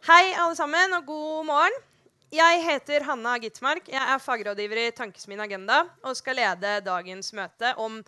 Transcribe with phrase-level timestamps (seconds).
[0.00, 1.74] Hei, alle sammen, og god morgen.
[2.32, 3.84] Jeg heter Hanna Gitmark.
[3.92, 7.98] Jeg er fagrådgiver i Tankesmien Agenda og skal lede dagens møte om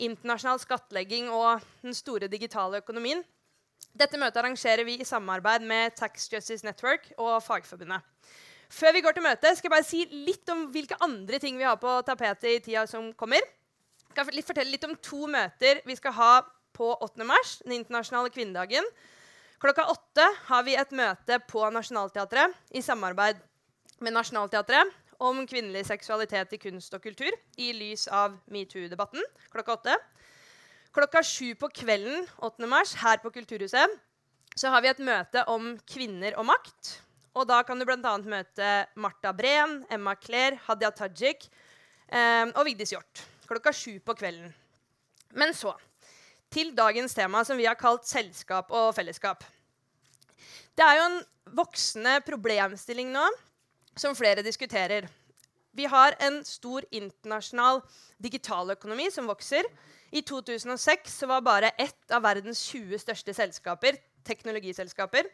[0.00, 3.20] internasjonal skattlegging og den store digitale økonomien.
[3.92, 8.00] Dette møtet arrangerer vi i samarbeid med Tax Justice Network og Fagforbundet.
[8.72, 11.68] Før vi går til møtet, skal jeg bare si litt om hvilke andre ting vi
[11.68, 13.44] har på tapetet i tida som kommer.
[14.16, 16.32] Jeg skal fortelle litt om to møter vi skal ha
[16.72, 17.20] på 8.
[17.28, 18.88] mars, den internasjonale kvinnedagen.
[19.64, 23.38] Klokka åtte har vi et møte på Nationaltheatret i samarbeid
[24.04, 24.90] med Nationaltheatret
[25.24, 29.94] om kvinnelig seksualitet i kunst og kultur i lys av metoo-debatten klokka åtte.
[30.92, 32.68] Klokka sju på kvelden 8.
[32.68, 33.96] mars her på Kulturhuset
[34.52, 36.92] så har vi et møte om kvinner og makt.
[37.32, 38.14] Og da kan du bl.a.
[38.20, 41.48] møte Marta Breen, Emma Clair, Hadia Tajik
[42.12, 43.24] eh, og Vigdis Hjorth.
[43.48, 44.52] Klokka sju på kvelden.
[45.32, 45.72] Men så
[46.54, 49.42] til dagens tema, som vi har kalt selskap og fellesskap.
[50.74, 51.20] Det er jo en
[51.58, 53.24] voksende problemstilling nå
[53.98, 55.08] som flere diskuterer.
[55.74, 57.82] Vi har en stor internasjonal
[58.22, 59.66] digitaløkonomi som vokser.
[60.14, 65.26] I 2006 var bare ett av verdens 20 største selskaper teknologiselskaper.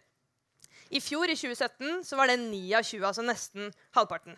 [0.91, 4.35] I fjor, i 2017, så var det 9 av 20, altså nesten halvparten.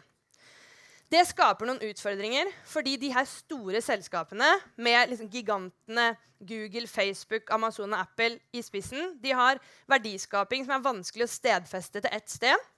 [1.13, 4.49] Det skaper noen utfordringer, fordi de her store selskapene
[4.81, 10.87] med liksom gigantene Google, Facebook, Amazon og Apple i spissen, de har verdiskaping som er
[10.87, 12.69] vanskelig å stedfeste til ett sted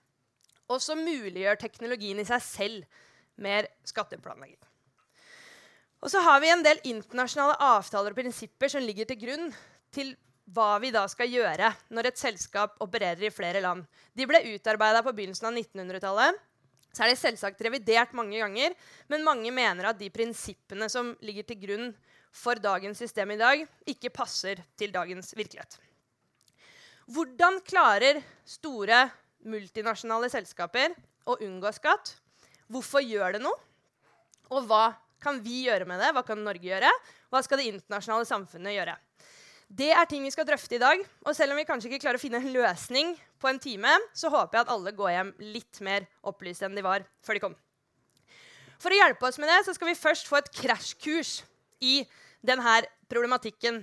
[0.67, 3.01] og som muliggjør teknologien i seg selv
[3.41, 4.59] mer skatteplanlegging.
[6.03, 9.47] Og så har vi en del internasjonale avtaler og prinsipper som ligger til grunn
[9.95, 10.11] til
[10.53, 13.85] hva vi da skal gjøre når et selskap opererer i flere land.
[14.13, 16.43] De ble utarbeida på begynnelsen av 1900-tallet.
[16.95, 18.75] Så er det selvsagt revidert mange ganger,
[19.11, 21.89] men mange mener at de prinsippene som ligger til grunn
[22.35, 25.75] for dagens system i dag, ikke passer til dagens virkelighet.
[27.11, 29.03] Hvordan klarer store
[29.45, 30.95] multinasjonale selskaper
[31.29, 32.15] å unngå skatt.
[32.71, 33.57] Hvorfor gjør det noe?
[34.53, 36.11] Og hva kan vi gjøre med det?
[36.13, 36.91] Hva kan Norge gjøre?
[37.33, 38.95] Hva skal det internasjonale samfunnet gjøre?
[39.67, 41.01] Det er ting vi skal drøfte i dag.
[41.25, 44.29] Og selv om vi kanskje ikke klarer å finne en løsning på en time, så
[44.33, 47.57] håper jeg at alle går hjem litt mer opplyst enn de var før de kom.
[48.81, 51.39] For å hjelpe oss med det så skal vi først få et krasjkurs
[51.83, 52.03] i
[52.45, 52.81] denne
[53.11, 53.81] problematikken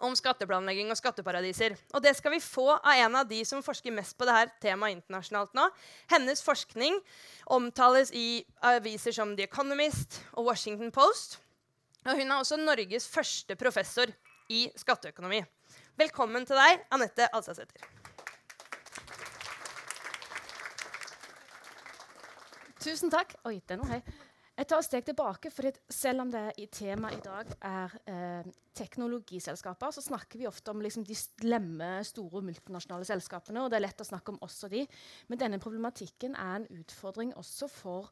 [0.00, 1.74] om skatteplanlegging og skatteparadiser.
[1.92, 4.96] Og det skal vi få av en av de som forsker mest på dette temaet
[4.96, 5.66] internasjonalt nå.
[6.12, 6.96] Hennes forskning
[7.52, 11.36] omtales i aviser som The Economist og Washington Post.
[12.06, 14.08] Og hun er også Norges første professor
[14.50, 15.40] i skatteøkonomi.
[16.00, 17.86] Velkommen til deg, Anette Alsasæter.
[22.80, 23.36] Tusen takk.
[23.44, 24.12] Oi, den var høy.
[24.60, 28.48] Jeg tar et steg tilbake, for selv om det i temaet i dag er eh,
[28.76, 33.62] teknologiselskaper, så snakker vi ofte om liksom, de slemme, store multinasjonale selskapene.
[33.62, 34.82] og det er lett å snakke om også de.
[35.28, 38.10] Men denne problematikken er en utfordring også for,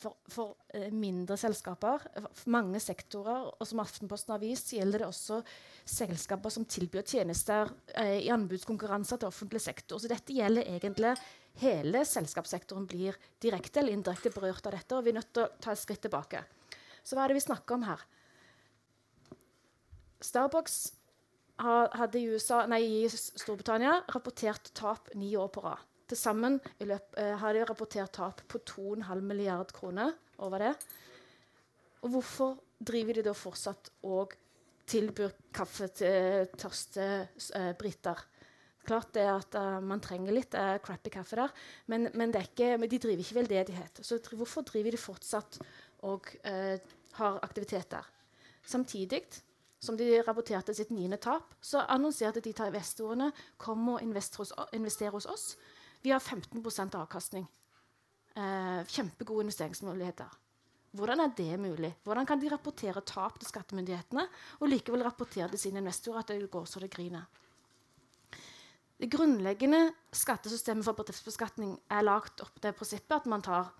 [0.00, 2.02] for, for eh, mindre selskaper.
[2.26, 5.40] For mange sektorer, og som Aftenposten har vist, gjelder det også
[5.84, 10.00] selskaper som tilbyr tjenester eh, i anbudskonkurranser til offentlig sektor.
[10.00, 11.14] Så dette gjelder egentlig
[11.62, 14.96] hele selskapssektoren blir direkte eller indirekte berørt av dette.
[14.96, 16.42] og vi er nødt til å ta et skritt tilbake.
[17.04, 18.04] Så hva er det vi snakker om her?
[20.24, 20.78] Starbucks
[21.60, 25.82] hadde i, USA, nei, i Storbritannia rapportert tap ni år på rad.
[26.14, 30.74] Til sammen uh, har de rapportert tap på 2,5 milliard kroner over det.
[32.06, 34.36] Og hvorfor driver de da fortsatt og
[34.86, 37.08] tilbyr kaffe til tørste
[37.56, 38.22] uh, briter?
[38.86, 41.54] Klart det at uh, man trenger litt uh, crappy kaffe der,
[41.90, 44.04] men, men, ikke, men, de driver ikke veldedighet.
[44.06, 45.58] Så hvorfor driver de fortsatt
[46.06, 46.76] og uh,
[47.18, 48.06] har aktivitet der?
[48.62, 49.24] Samtidig
[49.84, 55.26] som de rapporterte sitt niende tap, så annonserte de til investorene kom og investere hos,
[55.26, 55.56] oss.
[56.04, 57.46] Vi har 15% avkastning.
[58.90, 60.32] kjempegode investeringsmuligheter.
[60.94, 61.92] Hvordan er det mulig?
[62.04, 64.26] Hvordan kan de rapportere tap til skattemyndighetene
[64.60, 67.24] og likevel rapportere til sine investorer at det går så det griner?
[68.98, 73.72] Det grunnleggende skattesystemet for bedriftsbeskatning er lagt opp det prinsippet at man tar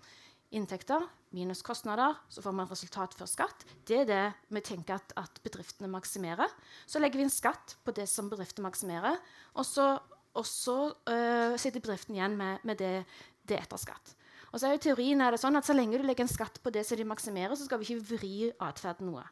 [0.55, 1.05] inntekter
[1.35, 3.63] minus kostnader, så får man resultat før skatt.
[3.87, 4.25] Det er det
[4.55, 6.51] vi tenker at, at, bedriftene maksimerer.
[6.87, 9.19] Så legger vi inn skatt på det som bedriftene maksimerer,
[9.55, 9.95] og så,
[10.35, 12.93] og så uh, sitter bedriften igjen med, med det,
[13.47, 14.15] det, etter skatt.
[14.51, 16.61] Og så er jo teorien er det sånn at Så lenge du legger en skatt
[16.63, 18.33] på det som de maksimerer, så skal vi ikke vri
[18.63, 19.25] atferden noe.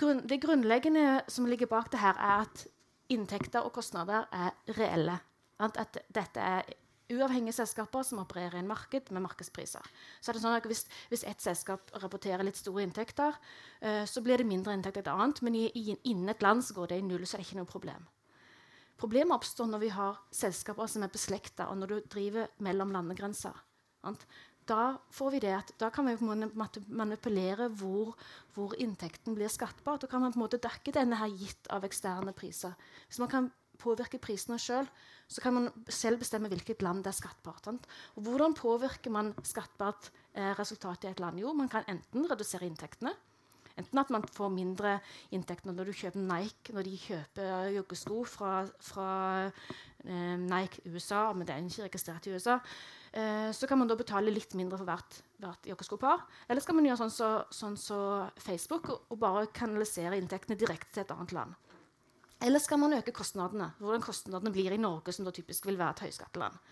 [0.00, 2.64] Grunn, det grunnleggende som ligger bak det her, er at
[3.12, 5.18] inntekter og kostnader er reelle.
[5.60, 5.76] At
[6.12, 6.64] dette er
[7.12, 9.84] uavhengige selskaper som opererer i en marked med markedspriser.
[10.20, 13.36] Så er det sånn at Hvis, hvis ett selskap rapporterer litt store inntekter,
[13.84, 15.42] uh, så blir det mindre inntekt et annet.
[15.42, 18.08] Men innen et land så går det i null, så er det ikke noe problem.
[19.00, 23.56] Problemet oppstår når vi har selskaper som er beslekta, og når du driver mellom landegrenser.
[24.64, 26.14] Da får vi det at da kan vi
[26.88, 28.14] manipulere hvor,
[28.54, 29.98] hvor inntekten blir skattbar.
[30.00, 32.72] Da kan man på en måte dekke denne her gitt av eksterne priser.
[33.08, 33.50] Hvis man kan
[33.80, 34.88] påvirke prisene sjøl,
[35.28, 37.68] så kan man selv bestemme hvilket land det er skattbart.
[38.14, 41.40] Og hvordan påvirker man skattbart eh, resultat i et land?
[41.42, 43.12] Jo, man kan enten redusere inntektene.
[43.74, 44.98] Enten at man får mindre
[45.34, 49.08] inntekter når du kjøper Nike, når de kjøper joggesko fra, fra
[49.48, 52.60] eh, Nike USA, men det er ikke registrert i USA.
[53.10, 56.22] Eh, så kan man da betale litt mindre for hvert, hvert joggeskopar.
[56.46, 58.00] Eller skal man gjøre sånn som så, sånn så
[58.42, 61.58] Facebook og, bare kanalisere inntektene direkte til et annet land.
[62.44, 63.72] Eller skal man øke kostnadene?
[63.80, 66.62] Hvordan kostnadene blir i Norge, som da typisk vil være et høyskatteland.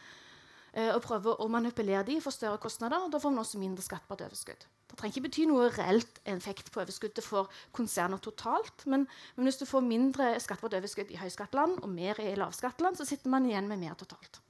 [0.72, 3.10] Eh, og prøve å manipulere de for større kostnader.
[3.10, 4.66] Da får man også mindre skattbart overskudd.
[4.93, 8.85] Det trenger ikke bety noe reelt effekt på overskuddet for konserner totalt.
[8.85, 9.06] Men,
[9.37, 13.33] men, hvis du får mindre skattbart overskudd i høyskatteland og mer i lavskatteland, så sitter
[13.33, 14.43] man igjen med mer totalt.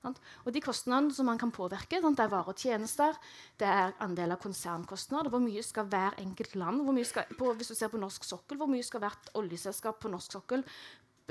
[0.00, 3.18] Og de kostnadene som man kan påvirke, det er varer og tjenester,
[3.60, 5.28] det er andel av konsernkostnader.
[5.28, 8.70] Hvor mye skal hver enkelt land skal, på, Hvis du ser på norsk sokkel, hvor
[8.70, 10.64] mye skal hvert oljeselskap på norsk sokkel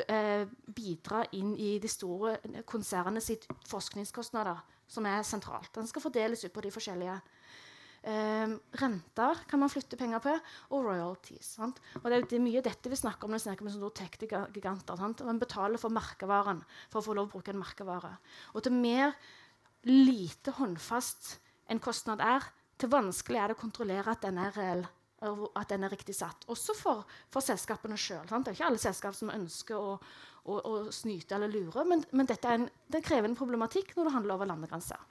[0.07, 0.45] eh,
[0.75, 5.73] bidra inn i de store konsernene sitt forskningskostnader, som er sentralt.
[5.75, 7.19] Den skal fordeles ut på de forskjellige
[8.01, 10.35] Eh, renter kan man flytte penger på,
[10.71, 11.55] og royalties.
[11.57, 11.81] Sant?
[11.99, 15.03] Og det, er, mye dette vi snakker om når vi snakker med sånne tech-giganter.
[15.27, 18.13] Man betaler for merkevaren for å få lov å bruke en merkevare.
[18.55, 19.17] Og til mer
[19.87, 21.35] lite håndfast
[21.69, 22.47] en kostnad er,
[22.79, 24.87] til vanskelig er det å kontrollere at den er reell.
[25.19, 26.47] At den er riktig satt.
[26.47, 28.23] Også for, for selskapene sjøl.
[28.23, 29.97] Det er ikke alle selskap som ønsker å,
[30.47, 34.15] å, å snyte eller lure, men, men dette en, det krever en problematikk når det
[34.15, 35.03] handler over landegrenser.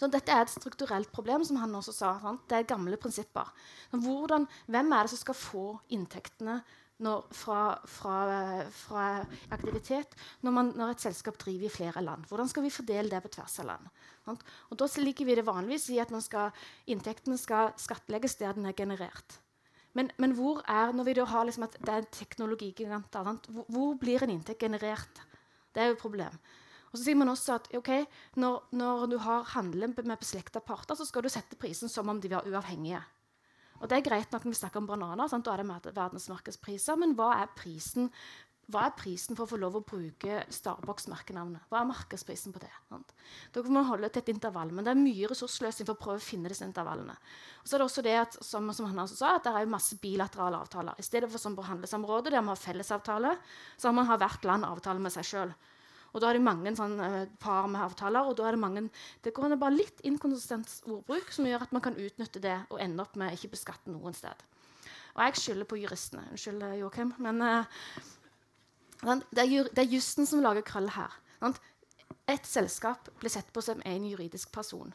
[0.00, 2.12] Så dette er et strukturelt problem, som han også sa.
[2.22, 2.44] Sant?
[2.50, 3.50] Det er gamle prinsipper.
[3.92, 6.60] Hvordan, hvem er det som skal få inntektene
[7.02, 8.16] når, fra, fra,
[8.70, 9.04] fra,
[9.54, 12.26] aktivitet når, man, når, et selskap driver i flere land?
[12.30, 13.92] Hvordan skal vi fordele det på tvers av land?
[14.26, 14.44] Sant?
[14.70, 16.52] Og Da liker vi det vanligvis i at skal,
[16.86, 19.40] inntektene skal skattlegges der den er generert.
[19.92, 23.94] Men, men hvor er, når vi da har liksom at det er teknologigiganter, hvor, hvor
[24.00, 25.20] blir en inntekt generert?
[25.74, 26.38] Det er jo et problem.
[26.92, 28.04] Og så sier man også at okay,
[28.36, 32.20] når, når, du har handel med beslekta parter, så skal du sette prisen som om
[32.20, 33.00] de var uavhengige.
[33.80, 35.48] Og Det er greit nok når vi snakker om bananer, sant?
[35.48, 37.00] da er det verdensmarkedspriser.
[37.00, 38.12] Men hva er prisen
[38.70, 41.66] hva er prisen for å få lov å bruke Starbucks-merkenavnet?
[41.68, 42.70] Hva er markedsprisen på det?
[43.52, 46.22] Da kan man holde til et intervall, men det er mye ressursløsning for å prøve
[46.22, 47.16] å finne disse intervallene.
[47.60, 49.72] Og så er det også det at, som, som han også sa, at det er
[49.72, 50.96] masse bilaterale avtaler.
[50.96, 53.34] I stedet for som på handelsområdet, der man har fellesavtale,
[53.76, 55.54] så har man hvert land avtale med seg sjøl.
[56.12, 56.98] Og da er det mange sånn,
[57.40, 58.82] par med avtaler, og da er det mange
[59.24, 63.04] Det går bare litt inkonsistent ordbruk som gjør at man kan utnytte det og ende
[63.04, 64.36] opp med ikke beskatte noen sted.
[65.16, 66.24] Og jeg skylder på juristene.
[66.32, 67.12] Unnskyld, eh, Joakim.
[67.20, 67.64] Men uh,
[69.32, 71.12] det, er, det jussen som lager krøll her.
[71.40, 71.60] Sant?
[72.30, 74.92] Et selskap blir sett på som en juridisk person.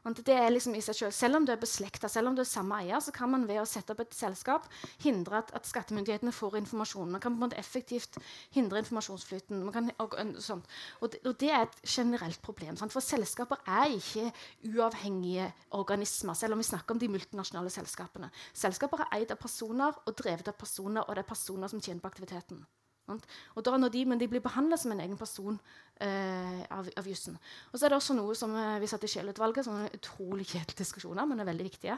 [0.00, 1.12] Det er liksom i seg selv.
[1.12, 3.60] selv om du er beslekta, selv om du er samme eier, så kan man ved
[3.60, 4.64] å sette opp et selskap
[5.04, 7.10] hindre at, at skattemyndighetene får informasjon.
[7.12, 8.16] Man kan på en måte effektivt
[8.56, 9.60] hindre informasjonsflyten.
[9.74, 10.64] Kan, og, og,
[11.00, 12.80] og, det, og, det, er et generelt problem.
[12.80, 12.96] Sant?
[12.96, 14.30] For selskaper er ikke
[14.72, 18.32] uavhengige organismer, selv om vi snakker om de multinasjonale selskapene.
[18.56, 22.00] Selskaper er eid av personer og drevet av personer, og det er personer som tjener
[22.00, 22.64] på aktiviteten.
[23.56, 25.58] Og da når de, Men de blir behandla som en egen person
[26.00, 27.36] eh, av, av jussen.
[27.70, 30.46] Og så er det også noe som eh, vi satt i Scheel-utvalget, som er utrolig
[30.48, 31.96] kjedelige diskusjoner, men er veldig viktige.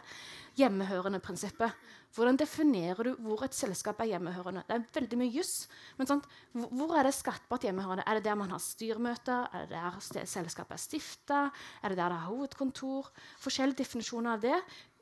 [0.60, 1.76] Hjemmehørende prinsippet.
[2.12, 4.64] Hvordan definerer du hvor et selskap er hjemmehørende?
[4.68, 5.66] Det er veldig mye juss.
[5.98, 6.28] Men sant?
[6.52, 8.06] hvor er det skattbart hjemmehørende?
[8.06, 9.48] Er det der man har styremøter?
[9.52, 11.44] Er det der selskapet er stifta?
[11.82, 13.12] Er det der det er hovedkontor?
[13.40, 14.58] Forskjellige definisjoner av det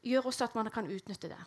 [0.07, 1.41] gjør også at man kan utnytte det.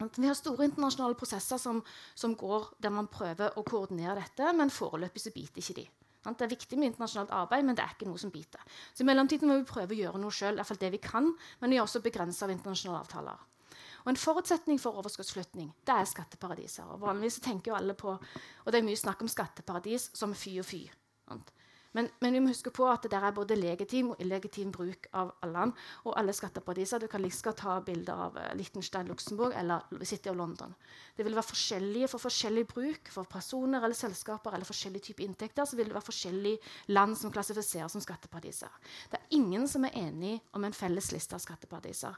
[0.00, 1.82] Vi har store internasjonale prosesser som,
[2.14, 5.86] som, går der man prøver å koordinere dette, men foreløpig så biter ikke de.
[6.24, 8.60] Det er viktig med internasjonalt arbeid, men det er ikke noe som biter.
[8.92, 11.30] Så I mellomtiden må vi prøve å gjøre noe sjøl, det vi kan,
[11.60, 13.46] men vi er også begrensa av internasjonale avtaler.
[14.04, 16.88] Og En forutsetning for overskuddsflytning det er skatteparadiser.
[16.88, 20.58] Og vanligvis tenker jo alle på, og Det er mye snakk om skatteparadis som fy
[20.60, 20.86] og fy.
[21.92, 25.08] Men, men, vi må huske på at det der er både legitim og illegitim bruk
[25.16, 25.72] av land.
[26.04, 26.98] og alle skatteparadiser.
[26.98, 30.74] Du kan like liksom ta bilder av uh, Liechtenstein, Luxembourg eller City of London.
[31.16, 35.64] Det vil være forskjellige for forskjellig bruk for personer eller selskaper eller forskjellige typer inntekter.
[35.64, 38.70] så vil det være forskjellige land som klassifiseres som skatteparadiser.
[39.10, 42.14] Det er ingen som er enig om en felles liste av skatteparadiser.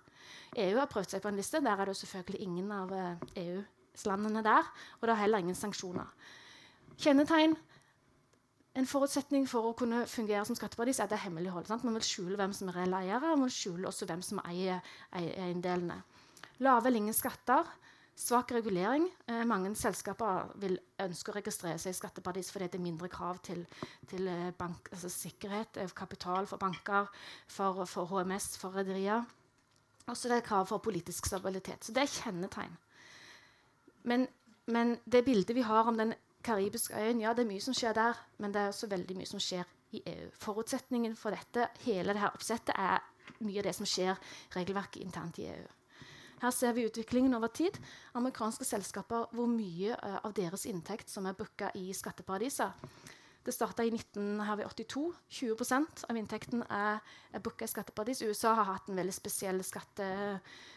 [0.57, 1.61] EU har prøvd seg på en liste.
[1.61, 4.73] Der er det selvfølgelig ingen av uh, eh, EU-landene der.
[5.01, 6.13] Og det er heller ingen sanksjoner.
[7.01, 7.57] Kjennetegn
[8.79, 11.69] en forutsetning for å kunne fungere som skatteparadis er det hemmelighold.
[11.69, 11.85] Sant?
[11.85, 14.41] Man vil skjule hvem som er reelle eiere, og man vil skjule også hvem som
[14.47, 14.81] eier
[15.13, 15.99] eiendelene.
[16.63, 17.69] Lave eller ingen skatter.
[18.23, 19.07] Svak regulering.
[19.27, 23.41] Eh, mange selskaper vil ønske å registrere seg i skatteparadis fordi det er mindre krav
[23.45, 23.63] til,
[24.09, 27.09] til eh, bank, altså sikkerhet, eh, kapital for banker,
[27.49, 29.25] for, for HMS, for rederier.
[30.07, 31.85] Og så er det krav for politisk stabilitet.
[31.85, 32.77] Så det er kjennetegn.
[34.11, 34.27] Men,
[34.67, 36.15] men, det bildet vi har om den
[36.45, 39.31] karibiske øyen, ja, det er mye som skjer der, men det er også veldig mye
[39.31, 40.31] som skjer i EU.
[40.41, 43.03] Forutsetningen for dette, hele dette oppsettet er
[43.43, 44.19] mye av det som skjer
[44.57, 45.71] regelverket internt i EU.
[46.43, 47.77] Her ser vi utviklingen over tid.
[48.19, 52.73] Amerikanske selskaper, hvor mye uh, av deres inntekt som er booka i skatteparadiser.
[53.43, 55.03] Det starta i 1982.
[55.29, 55.57] 20
[56.09, 57.01] av inntekten er,
[57.35, 58.23] er booka i skatteparadis.
[58.23, 60.07] USA har hatt en veldig spesiell skatte,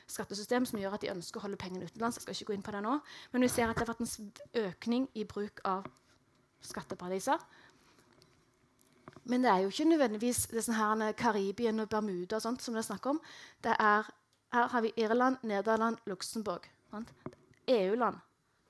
[0.09, 2.17] skattesystem som gjør at de ønsker å holde pengene utenlands.
[2.17, 2.97] Jeg skal ikke gå inn på det nå.
[3.33, 5.85] Men vi ser at det har vært en økning i bruk av
[6.65, 7.45] skatteparadiser.
[9.29, 12.73] Men det er jo ikke nødvendigvis det sånn her Karibien og Bermuda og sånt som
[12.73, 13.21] det er snakk om.
[13.61, 14.09] Det er
[14.55, 16.65] her har vi Irland, Nederland, Luxembourg.
[17.67, 18.21] EU-land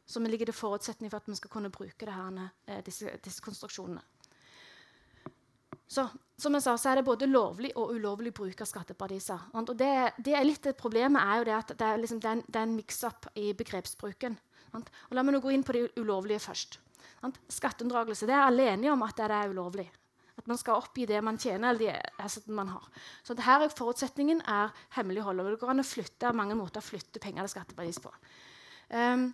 [0.05, 4.03] som ligger til forutsetning for at vi skal kunne bruke her, eh, disse, disse, konstruksjonene.
[5.87, 6.07] Så,
[6.37, 9.51] som jeg sa, så er det både lovlig og ulovlig bruk av skatteparadiser.
[9.53, 12.39] Og det, det, er litt Problemet er jo det at det er, liksom, det er
[12.39, 14.37] en, en mix-up i begrepsbruken.
[14.75, 16.79] Og la meg nå gå inn på det ulovlige først.
[17.53, 18.25] Skatteunndragelse.
[18.27, 19.85] Det er alle enige om at det er ulovlig.
[20.35, 22.89] At man skal oppgi det man tjener, eller de assetene man har.
[23.23, 25.39] Så her er forutsetningen er hemmelighold.
[25.39, 28.11] Og det går an å flytte mange måter å flytte penger til skatteparadis på.
[28.89, 29.29] Um,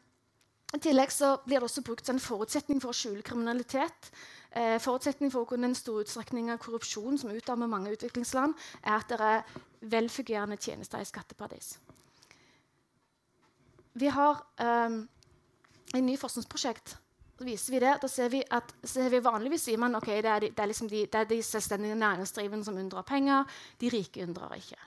[0.72, 1.12] I tillegg
[1.46, 4.12] blir det også brukt som en forutsetning for å skjule kriminalitet.
[4.52, 8.98] Eh, forutsetning for å kunne en stor utstrekning av korrupsjon som utarmer mange utviklingsland, er
[8.98, 9.62] at det er
[9.92, 11.76] velfungerende tjenester i skatteparadis.
[14.00, 15.00] Vi har eh,
[15.92, 16.96] et ny forskningsprosjekt
[17.46, 20.46] viser vi det, da ser vi at ser vi Vanligvis sier man okay, det er,
[20.46, 23.62] de, det, liksom de, det er de selvstendige næringsdrivende som unndrar penger.
[23.82, 24.78] De rike unndrar ikke.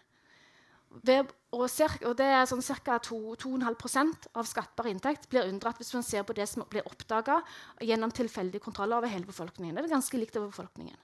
[1.03, 2.99] Ved, og, cirka, og, det er sånn Ca.
[3.03, 7.41] 2,5 av skattbar inntekt blir unndratt hvis man ser på det som blir oppdaga
[7.83, 9.75] gjennom tilfeldige kontroller over hele befolkningen.
[9.75, 10.97] Det er ganske likt over befolkningen.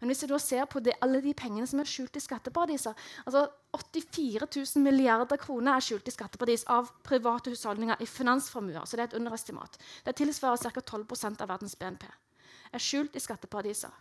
[0.00, 2.96] Men hvis vi da ser på det, alle de pengene som er skjult i skatteparadiser
[3.24, 8.84] altså 84 000 milliarder kroner er skjult i skatteparadis av private husholdninger i finansformuer.
[8.86, 9.80] Så det er et underestimat.
[10.06, 10.84] Det tilsvarer ca.
[10.94, 12.06] 12% av verdens BNP.
[12.74, 13.92] Er skjult i skatteparadiser.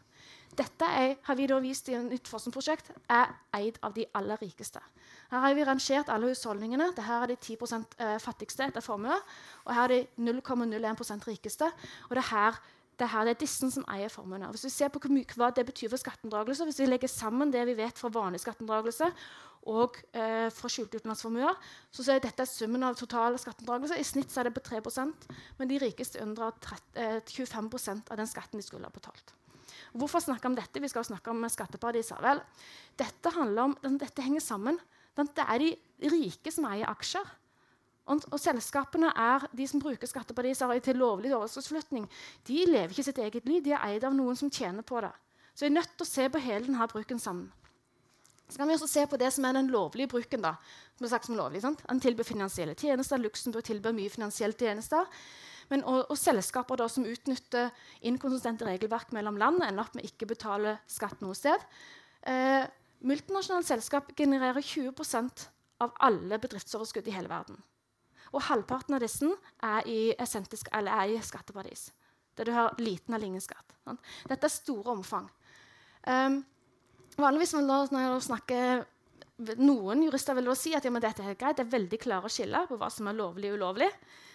[0.53, 4.81] Dette er, har vi da vist i et forskningsprosjekt er eid av de aller rikeste.
[5.31, 6.91] Her har vi rangert alle husholdningene.
[6.93, 7.57] Dette er de 10
[7.97, 9.15] eh, fattigste etter formue.
[9.65, 11.71] Og her er de 0,01% rikeste.
[12.09, 12.59] Og det, her,
[12.99, 14.51] det, her, det er disse som eier formuene.
[14.53, 17.79] Hvis vi ser på hva det betyr for skatteunndragelse, hvis vi legger sammen det vi
[17.79, 19.09] vet fra vanlig skatteunndragelse
[19.69, 21.59] og eh, fra skjulte utenlandsformuer,
[21.93, 24.01] så er dette summen av total skatteunndragelser.
[24.01, 25.29] I snitt er det på 3%
[25.59, 26.57] men de rikeste unndrar
[26.99, 29.35] eh, 25% av den skatten de skulle ha betalt.
[29.93, 30.81] Hvorfor snakke om dette?
[30.81, 32.19] Vi skal snakke om skatteparadiser.
[32.23, 32.41] Vel,
[32.97, 34.79] dette, om, dette henger sammen.
[35.13, 35.71] Det er de
[36.09, 37.27] rike som eier aksjer.
[38.03, 42.07] Og, og, selskapene er de som bruker skatteparadiser til lovlig overskuddsflytting.
[42.49, 45.13] De lever ikke sitt eget liv, de er eid av noen som tjener på det.
[45.53, 47.47] Så vi er nødt til å se på hele denne bruken sammen.
[48.53, 50.43] Så kan vi også se på det som er den lovlige bruken.
[50.45, 50.53] da,
[50.97, 51.63] som er sagt som lovlig.
[51.63, 51.81] Sant?
[51.89, 53.17] Han tilbyr finansielle tjenester.
[53.17, 55.09] Luxembourg tilbyr mye finansielle tjenester.
[55.71, 57.71] Men, og, og, selskaper da, som utnytter
[58.05, 61.65] inkonsistente regelverk mellom land, ender opp med ikke betale skatt noe sted.
[62.29, 62.67] Eh,
[63.01, 65.47] multinasjonale selskap genererer 20%
[65.81, 67.57] av alle bedriftsoverskudd i hele verden.
[68.33, 69.33] Og halvparten av disse
[69.65, 71.89] er i, er i skatteparadis.
[72.37, 73.73] Der du har liten eller ingen skatt.
[73.85, 74.13] Sant?
[74.29, 75.25] Dette er store omfang.
[76.05, 76.43] Um,
[77.19, 78.83] vanligvis når jeg snakker
[79.57, 82.77] noen jurister vil si at ja, dette er greit, det er veldig klare skiller på
[82.77, 83.89] hva som er lovlig og ulovlig.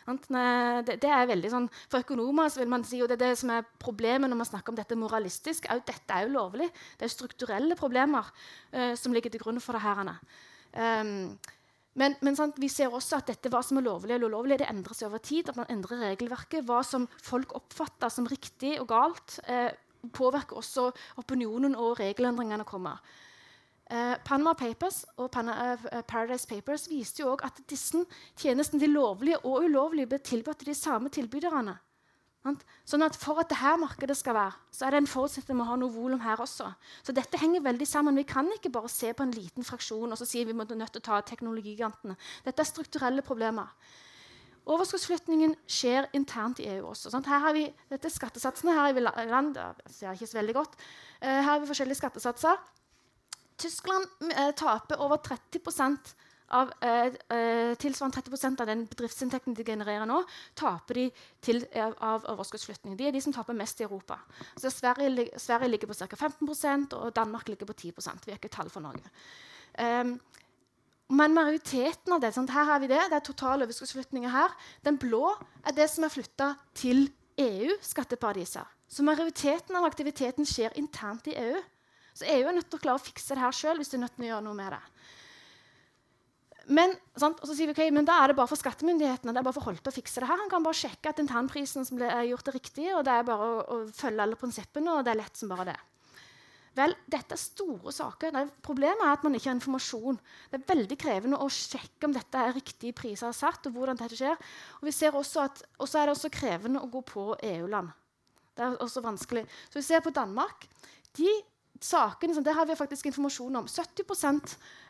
[0.08, 3.66] Det, er veldig sånn, For økonomer vil man si, og det er det som er
[3.80, 6.70] problemet når man snakker om dette moralistisk, er dette er jo lovlig.
[6.96, 8.30] Det er strukturelle problemer
[8.72, 10.14] uh, som ligger til grunn for det her.
[10.72, 11.36] Um,
[11.98, 14.70] men, men sant, vi ser også at dette, hva som er lovlig eller ulovlig, det
[14.70, 15.50] endrer seg over tid.
[15.52, 16.64] At man endrer regelverket.
[16.64, 19.68] Hva som folk oppfatter som riktig og galt, uh,
[20.12, 23.02] påvirker også opinionen og regelendringene kommer.
[23.90, 28.04] Eh, Panama Papers og uh, Paradise Papers viste jo også at disse
[28.36, 31.78] tjenestene, de lovlige og ulovlige, ble tilbudt til de samme tilbyderne.
[32.88, 35.76] Sånn at For at dette markedet skal være, så er det en forutsetning å ha
[35.76, 36.68] noe volum her også.
[37.04, 38.16] Så dette henger veldig sammen.
[38.16, 40.94] Vi kan ikke bare se på en liten fraksjon og så si vi må nødt
[40.94, 42.16] til å ta teknologigigantene.
[42.46, 43.72] Dette er strukturelle problemer.
[44.68, 47.12] Overskuddsflytningen skjer internt i EU også.
[47.12, 47.28] Sant?
[47.30, 48.74] Her har vi, dette skattesatsene.
[48.76, 50.76] Her har vi land, jeg ser ikke så veldig godt.
[51.22, 52.60] Uh, her har vi forskjellige skattesatser.
[53.58, 55.58] Tyskland eh, taper over 30
[56.48, 60.22] av, eh, eh tilsvarende 30% av den bedriftsinntekten de genererer nå,
[60.54, 61.10] taper de
[61.42, 62.96] til, eh, av overskuddsflytning.
[62.96, 64.18] De er de som taper mest i Europa.
[64.56, 66.16] Så Sverige, Sverige ligger på ca.
[66.16, 69.10] 15% og Danmark ligger på 10% Vi har ikke tall for Norge.
[69.78, 70.20] Um,
[71.08, 74.52] Men majoriteten av det sånn, Her har vi det, det er total overskuddsflytninger her.
[74.84, 75.32] Den blå
[75.64, 77.06] er det som er flytta til
[77.40, 78.66] EU-skatteparadiser.
[78.88, 81.62] Så majoriteten av aktiviteten skjer internt i EU.
[82.16, 84.04] Så EU er nødt til å klare å fikse det her sjøl hvis de er
[84.04, 84.82] nødt til å gjøre noe med det.
[86.68, 87.38] Men, sant?
[87.40, 89.56] og så sier vi, okay, men da er det bare for skattemyndighetene det er bare
[89.56, 90.40] for Holte å fikse det her.
[90.42, 93.46] Han kan bare sjekke at internprisen som ble gjort er riktig, og det er bare
[93.46, 95.78] å, å følge alle prinsippene, og det er lett som bare det.
[96.78, 98.36] Vel, dette er store saker.
[98.38, 100.18] Er, problemet er at man ikke har informasjon.
[100.50, 104.18] Det er veldig krevende å sjekke om dette er riktige priser satt, og hvordan dette
[104.18, 104.38] skjer.
[104.78, 107.90] Og også er det også krevende å gå på EU-land.
[108.54, 109.44] Det er også vanskelig.
[109.70, 110.68] Så vi ser på Danmark.
[111.18, 111.30] De
[111.80, 113.66] sakene, Der har vi faktisk informasjon om.
[113.66, 114.04] 70
[114.34, 114.40] um,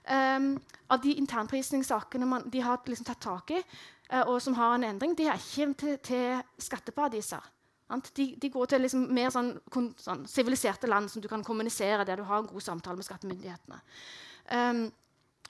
[0.04, 3.62] ehm, av de internprisningssakene de har liksom tatt tak i,
[4.12, 7.44] uh, og som har en endring, de er ikke til, til skatteparadiser.
[7.88, 9.54] De, de, går til liksom mer sånn,
[9.96, 13.78] sånn, siviliserte land som du kan kommunisere der du har en god samtale med skattemyndighetene.
[14.52, 14.82] Um,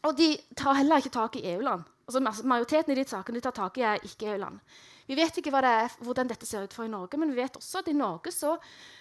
[0.06, 1.82] og de tar heller ikke tak i EU-land.
[2.06, 4.62] Altså, majoriteten i de sakene de tar tak i, er ikke EU-land.
[5.08, 7.80] Vi vet ikke er, hvordan dette ser ut for i Norge, men vi vet også
[7.80, 8.54] at i Norge så,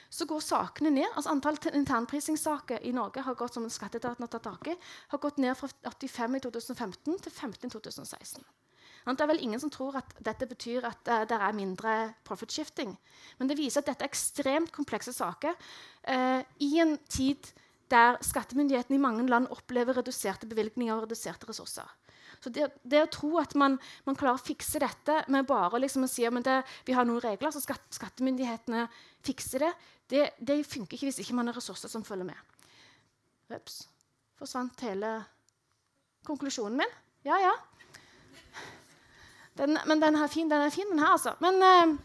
[0.09, 1.07] så går sakene ned.
[1.13, 4.77] Altså Antall internprisingssaker i Norge har gått som skatteetaten har tatt tak i,
[5.11, 8.47] har gått ned fra 85 i 2015 til 15 i 2016.
[9.07, 11.93] Det er vel ingen som tror at dette betyr at uh, det er mindre
[12.27, 12.91] profit shifting.
[13.39, 17.53] Men det viser at dette er ekstremt komplekse saker uh, i en tid
[17.91, 21.87] der skattemyndighetene i mange land opplever reduserte bevilgninger og reduserte ressurser.
[22.43, 26.05] Så det, det å tro at man, man, klarer å fikse dette med bare liksom
[26.05, 26.49] å si at
[26.85, 28.85] vi har noen regler, så skatt, skattemyndighetene
[29.25, 29.71] fikser det,
[30.11, 32.57] det, det funker ikke hvis ikke man har ressurser som følger med.
[33.55, 33.85] Ups.
[34.37, 35.15] Forsvant hele
[36.27, 36.95] konklusjonen min.
[37.25, 37.55] Ja, ja.
[39.57, 41.33] Den, men den er fin, den er fin, den her, altså.
[41.43, 41.95] Men eh,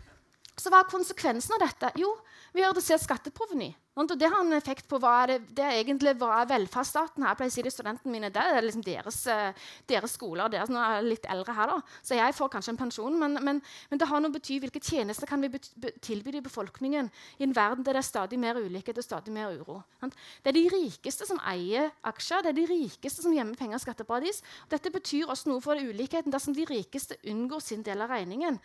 [0.59, 1.93] så hva er konsekvensen av dette?
[2.01, 2.15] Jo,
[2.53, 3.73] vi har redusert skatteproveny.
[4.01, 7.21] Og det har en effekt på hva er det, det er egentlig hva er velferdsstaten
[7.21, 7.35] her.
[7.35, 9.53] Jeg pleier å si til studentene mine, Det er liksom deres, eh,
[9.89, 10.49] deres skoler.
[10.49, 13.19] Deres, nå er jeg litt eldre her, da, så jeg får kanskje en pensjon.
[13.21, 13.61] Men, men,
[13.91, 15.61] men det har noe bety hvilke tjenester kan vi
[16.01, 19.53] tilby i befolkningen i en verden der det er stadig mer ulikhet og stadig mer
[19.53, 19.83] uro.
[20.01, 23.85] Det er de rikeste som eier aksjer, det er de rikeste som gjemmer penger i
[23.85, 24.41] skatteparadis.
[24.73, 28.57] Dette betyr også noe for ulikheten dersom de rikeste unngår sin del av regningen.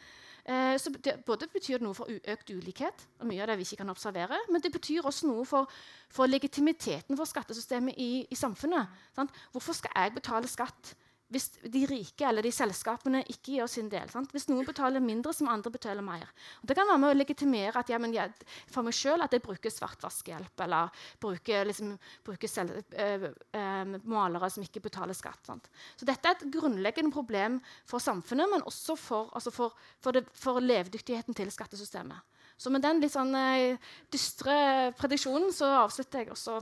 [0.48, 3.82] Eh, så det både betyr noe for økt ulikhet, og mye av det vi ikke
[3.82, 5.68] kan observere, men det betyr også noe for,
[6.14, 8.88] for legitimiteten for skattesystemet i, i samfunnet.
[9.18, 9.34] Sant?
[9.52, 10.94] Hvorfor skal jeg betale skatt?
[11.34, 14.08] Hvis de rike eller de selskapene ikke gjør sin del.
[14.12, 14.32] Sant?
[14.32, 16.30] Hvis noen betaler mindre, som andre betaler mer.
[16.62, 19.44] Og det kan være med å legitimere at ja, jeg, for meg selv at jeg
[19.44, 23.28] bruker svartvaskehjelp eller bruker, liksom, bruker selv, øh,
[23.60, 25.44] øh, malere som ikke betaler skatt.
[25.50, 25.68] Sant?
[26.00, 27.60] Så dette er et grunnleggende problem
[27.90, 32.24] for samfunnet, men også for, altså for, for, det, for levedyktigheten til skattesystemet.
[32.58, 34.56] Så med den litt sånn øh, dystre
[34.98, 36.62] prediksjonen så avslutter jeg også.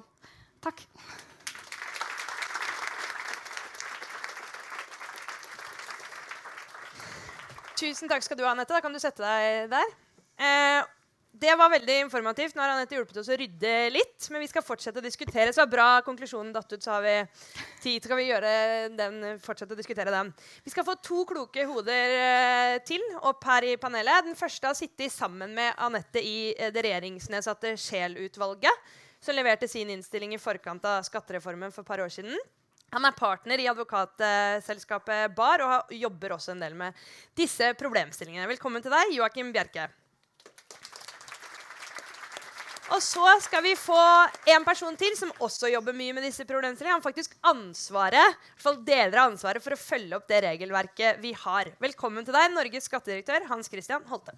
[0.65, 0.87] Takk.
[7.75, 8.71] Tusen takk skal du ha, Anette.
[8.71, 9.95] Da kan du sette deg der.
[10.39, 10.85] Eh,
[11.35, 12.55] det var veldig informativt.
[12.55, 14.29] Nå har Anette hjulpet oss å rydde litt.
[14.31, 15.51] Men vi skal fortsette å diskutere.
[15.51, 17.15] Så bra konklusjonen datt ut, så har vi
[17.83, 20.31] tid til å fortsette å diskutere den.
[20.63, 24.29] Vi skal få to kloke hoder eh, til opp her i panelet.
[24.29, 29.91] Den første har sittet sammen med Anette i eh, det regjeringsnedsatte Scheel-utvalget, som leverte sin
[29.91, 32.39] innstilling i forkant av skattereformen for et par år siden.
[32.93, 37.05] Han er partner i advokatselskapet BAR og jobber også en del med
[37.37, 38.47] disse problemstillingene.
[38.53, 39.89] Velkommen til deg, Joakim Bjerke.
[42.93, 43.97] Og så skal vi få
[44.53, 46.93] en person til som også jobber mye med disse problemstillingene.
[46.93, 51.17] Han har faktisk ansvaret, i fall deler av ansvaret for å følge opp det regelverket
[51.23, 51.73] vi har.
[51.81, 54.37] Velkommen til deg, Norges skattedirektør Hans Christian Holte.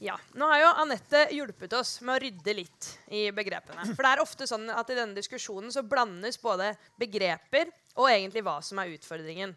[0.00, 3.84] Ja, Nå har jo Anette hjulpet oss med å rydde litt i begrepene.
[3.90, 8.40] For det er ofte sånn at i denne diskusjonen så blandes både begreper og egentlig
[8.46, 9.52] hva som er utfordringen.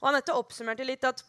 [0.00, 1.22] Og Anette oppsummerte litt at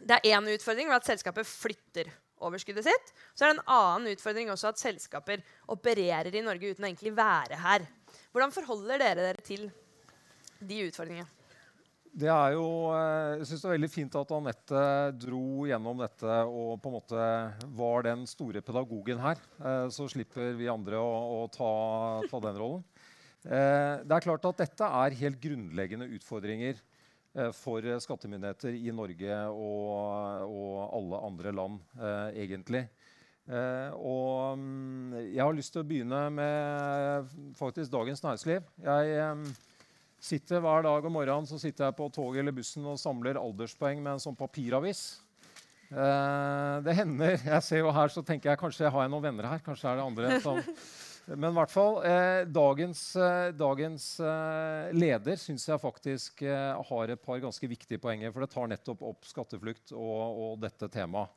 [0.00, 2.08] det er én utfordring ved at selskapet flytter
[2.40, 3.12] overskuddet sitt.
[3.34, 7.12] Så er det en annen utfordring også at selskaper opererer i Norge uten å egentlig
[7.18, 7.84] være her.
[8.32, 9.68] Hvordan forholder dere dere til
[10.56, 11.28] de utfordringene?
[12.10, 14.80] Det er jo, eh, jeg synes det er veldig fint at Anette
[15.22, 17.26] dro gjennom dette og på en måte
[17.78, 19.38] var den store pedagogen her.
[19.62, 21.70] Eh, så slipper vi andre å, å ta,
[22.26, 22.82] ta, den rollen.
[23.46, 26.82] Eh, det er klart at dette er helt grunnleggende utfordringer
[27.54, 31.76] for skattemyndigheter i Norge og, og alle andre land,
[32.34, 32.80] egentlig.
[33.46, 38.66] Og mm, jeg har lyst til å begynne med faktisk Dagens Næringsliv.
[38.82, 39.30] Jeg
[40.20, 44.02] Sitter Hver dag om morgenen så sitter jeg på toget eller bussen og samler alderspoeng
[44.04, 45.20] med en sånn papiravis.
[45.90, 49.48] Eh, det hender Jeg ser jo her, så tenker jeg kanskje jeg har noen venner
[49.48, 49.62] her.
[49.64, 50.60] Kanskje er det andre som
[51.30, 57.12] Men i hvert fall, eh, dagens, eh, dagens eh, leder syns jeg faktisk eh, har
[57.12, 58.32] et par ganske viktige poenger.
[58.34, 61.30] For det tar nettopp opp skatteflukt og, og dette temaet.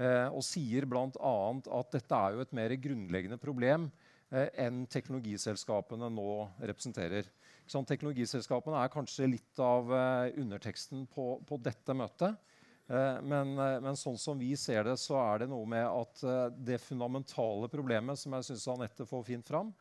[0.00, 1.34] Eh, og sier bl.a.
[1.78, 3.90] at dette er jo et mer grunnleggende problem
[4.34, 7.28] enn teknologiselskapene nå representerer.
[7.70, 12.40] Sånn, teknologiselskapene er kanskje litt av underteksten på, på dette møtet.
[12.84, 16.24] Eh, men, eh, men, sånn som vi ser det, så er det noe med at
[16.28, 19.72] eh, det fundamentale problemet som jeg syns Anette får fint fram,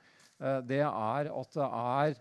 [0.67, 2.15] det er at det er,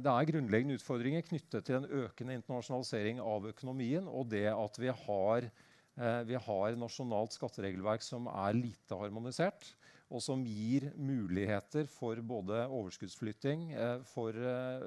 [0.00, 4.88] det er grunnleggende utfordringer knyttet til en økende internasjonalisering av økonomien, og det at vi
[5.04, 5.46] har,
[6.26, 9.68] vi har nasjonalt skatteregelverk som er lite harmonisert,
[10.08, 13.70] og som gir muligheter for både overskuddsflytting,
[14.08, 14.36] for,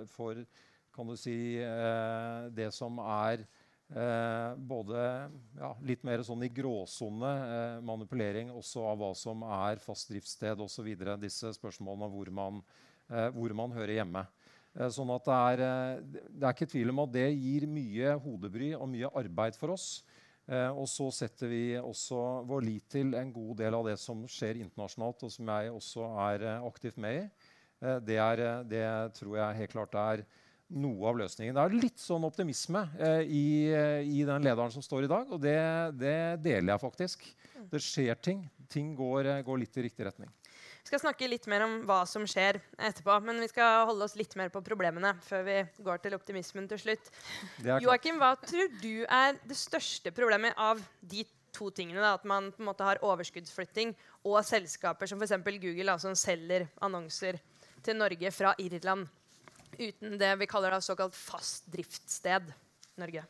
[0.10, 0.40] for
[0.96, 1.36] kan du si,
[2.58, 3.46] det som er
[3.92, 5.00] Eh, både
[5.60, 10.64] ja, litt mer sånn i gråsone eh, manipulering også av hva som er fast driftssted
[10.64, 10.88] osv.
[11.20, 12.62] Disse spørsmålene om hvor man,
[13.10, 14.24] eh, hvor man hører hjemme.
[14.78, 18.16] Eh, sånn at det er, eh, det er ikke tvil om at det gir mye
[18.24, 19.90] hodebry og mye arbeid for oss.
[20.52, 24.26] Eh, og så setter vi også vår lit til en god del av det som
[24.28, 27.26] skjer internasjonalt, og som jeg også er aktivt med i.
[28.06, 28.86] Det, er, det
[29.18, 30.22] tror jeg helt klart er
[30.72, 31.56] noe av løsningen.
[31.56, 35.32] Det er litt sånn optimisme eh, i, eh, i, den lederen som står i dag,
[35.32, 35.58] og det,
[36.00, 37.26] det, deler jeg faktisk.
[37.72, 38.46] Det skjer ting.
[38.72, 40.32] Ting går, eh, går, litt i riktig retning.
[40.82, 44.16] Vi skal snakke litt mer om hva som skjer etterpå, men vi skal holde oss
[44.18, 47.12] litt mer på problemene før vi går til optimismen til slutt.
[47.62, 52.02] Joakim, hva tror du er det største problemet av de to tingene?
[52.02, 52.16] Da?
[52.18, 53.94] At man på en måte har overskuddsflytting
[54.26, 55.38] og selskaper som f.eks.
[55.62, 57.38] Google, da, som selger annonser
[57.86, 59.08] til Norge fra Irland
[59.80, 62.52] uten det vi kaller da såkalt fast driftssted
[63.00, 63.24] Norge?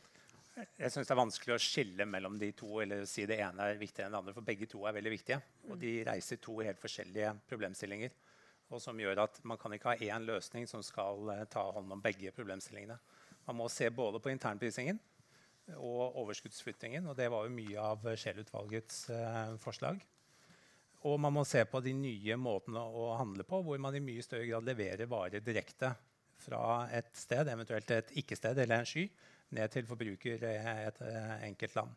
[0.52, 2.80] Jeg syns det er vanskelig å skille mellom de to.
[2.82, 5.40] eller si det ene er viktigere enn det andre, for Begge to er veldig viktige.
[5.70, 8.12] Og de reiser to helt forskjellige problemstillinger.
[8.72, 11.92] Og som gjør at Man kan ikke ha én løsning som skal uh, ta hånd
[11.92, 12.98] om begge problemstillingene.
[13.46, 15.00] Man må se både på internprisingen
[15.76, 17.06] og overskuddsflyttingen.
[17.06, 20.00] og Det var jo mye av Scheel-utvalgets eh, forslag.
[21.08, 24.22] Og man må se på de nye måtene å handle på, hvor man i mye
[24.22, 25.90] større grad leverer varer direkte
[26.42, 29.08] fra et sted, eventuelt et ikke-sted eller en sky,
[29.56, 30.56] ned til forbruker i
[30.88, 31.94] et eh, enkelt land.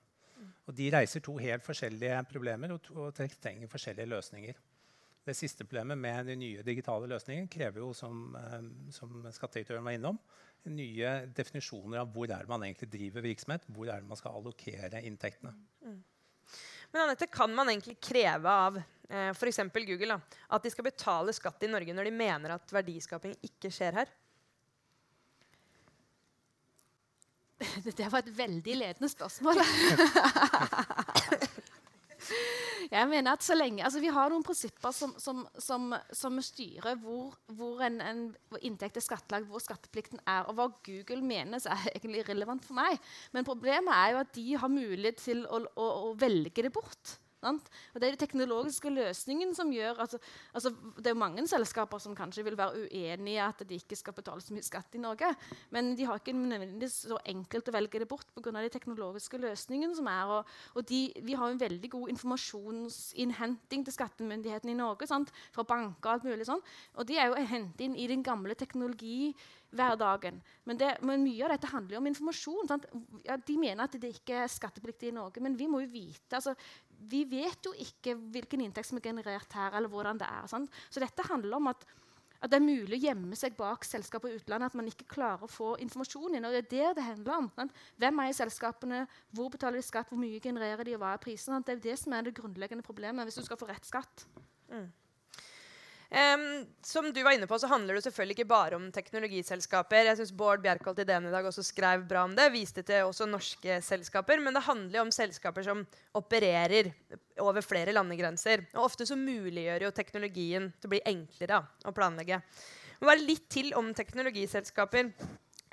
[0.65, 4.63] Og de reiser to helt forskjellige problemer og, og trenger forskjellige løsninger.
[5.25, 9.95] Det siste problemet med de nye digitale løsningene krever jo, som, um, som skattedirektøren var
[9.97, 10.19] innom,
[10.69, 15.53] nye definisjoner av hvor er man egentlig driver virksomhet, hvor er man skal allokere inntektene.
[15.85, 15.97] Mm.
[16.91, 19.63] Men Annette, kan man egentlig kreve av eh, f.eks.
[19.73, 23.73] Google da, at de skal betale skatt i Norge når de mener at verdiskaping ikke
[23.73, 24.13] skjer her?
[27.97, 29.61] Det var et veldig ledende spørsmål.
[32.91, 36.97] Jeg mener at så lenge, altså Vi har noen prinsipper som, som, som, som styrer
[37.01, 38.21] hvor, hvor en, en
[38.61, 40.45] inntekt er skattlagt, hvor skatteplikten er.
[40.49, 42.99] Og hva Google mener, er egentlig irrelevant for meg.
[43.33, 47.17] Men problemet er jo at de har mulighet til å, å, å velge det bort.
[47.45, 47.69] Sant?
[47.93, 50.19] Og Det er de teknologiske løsningene som gjør altså,
[50.53, 54.15] altså, Det er mange selskaper som kanskje vil være uenig i at de ikke skal
[54.17, 55.31] betale så mye skatt i Norge,
[55.71, 58.51] men de har ikke nødvendigvis så enkelt å velge det bort pga.
[58.55, 60.25] de teknologiske løsningene som er.
[60.25, 65.31] Og, og de, vi har en veldig god informasjonsinnhenting til skattemyndighetene i Norge sant?
[65.55, 66.63] fra banker og alt mulig sånn.
[66.99, 69.33] Og de er jo hentet inn i den gamle teknologi.
[69.75, 72.69] Men, det, men, mye av dette handler jo om informasjon.
[73.25, 76.37] Ja, de mener at det ikke er skattepliktig i Norge, men vi må jo vite.
[76.37, 76.53] Altså,
[77.09, 80.49] vi vet jo ikke hvilken inntekt som er generert her, eller hvordan det er.
[80.51, 80.73] Sant?
[80.89, 81.85] Så dette handler om at,
[82.39, 84.73] at, det er mulig å gjemme seg bak selskaper i utlandet.
[84.73, 86.47] At man ikke klarer å få informasjon inn.
[86.47, 87.49] og Det er det det handler om.
[87.55, 87.79] Sant?
[88.01, 89.05] Hvem er i selskapene?
[89.35, 90.11] Hvor betaler de skatt?
[90.11, 90.97] Hvor mye genererer de?
[90.97, 91.57] og hva er prisen?
[91.65, 94.27] Det er det som er det grunnleggende problemet hvis du skal få rett skatt.
[94.71, 94.89] Mm.
[96.15, 100.07] Um, som du var inne på, så handler det selvfølgelig ikke bare om teknologiselskaper.
[100.07, 102.45] Jeg synes Bård Bjerkholt i DN i dag også skrev bra om det.
[102.53, 104.39] Viste til også norske selskaper.
[104.39, 105.83] Men det handler jo om selskaper som
[106.15, 106.93] opererer
[107.43, 108.63] over flere landegrenser.
[108.77, 112.39] Og ofte så muliggjør jo teknologien til å bli enklere å planlegge.
[113.01, 115.11] Men bare litt til om teknologiselskaper.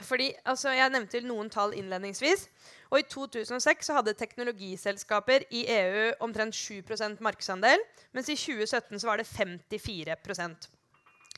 [0.03, 2.49] Fordi, altså, Jeg nevnte noen tall innledningsvis.
[2.93, 7.81] Og I 2006 så hadde teknologiselskaper i EU omtrent 7% markedsandel,
[8.12, 10.57] mens i 2017 så var det 54 um,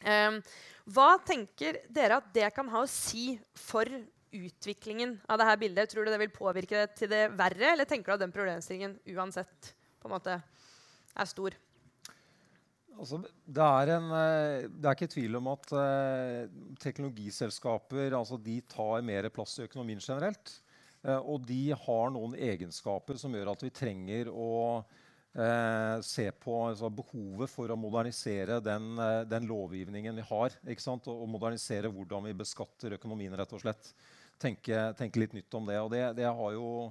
[0.02, 0.40] ehm,
[0.84, 3.86] Hva tenker dere at det kan ha å si for
[4.34, 5.90] utviklingen av dette bildet?
[5.92, 8.98] Tror du det vil påvirke det til det verre, eller tenker du at den problemstillingen
[9.14, 10.40] uansett på en måte
[11.14, 11.54] er stor?
[12.94, 16.44] Altså, det, er en, eh, det, er ikke tvil om at eh,
[16.82, 18.38] teknologiselskaper altså,
[18.70, 20.60] tar mer plass i økonomien generelt.
[21.04, 26.58] Eh, og de har noen egenskaper som gjør at vi trenger å eh, se på
[26.70, 30.56] altså, behovet for å modernisere den, eh, den lovgivningen vi har.
[30.64, 33.92] Og, og, modernisere hvordan vi beskatter økonomien, rett og slett.
[34.40, 35.76] Tenke, tenke litt nytt om det.
[35.82, 36.88] Og det, det, har, jo,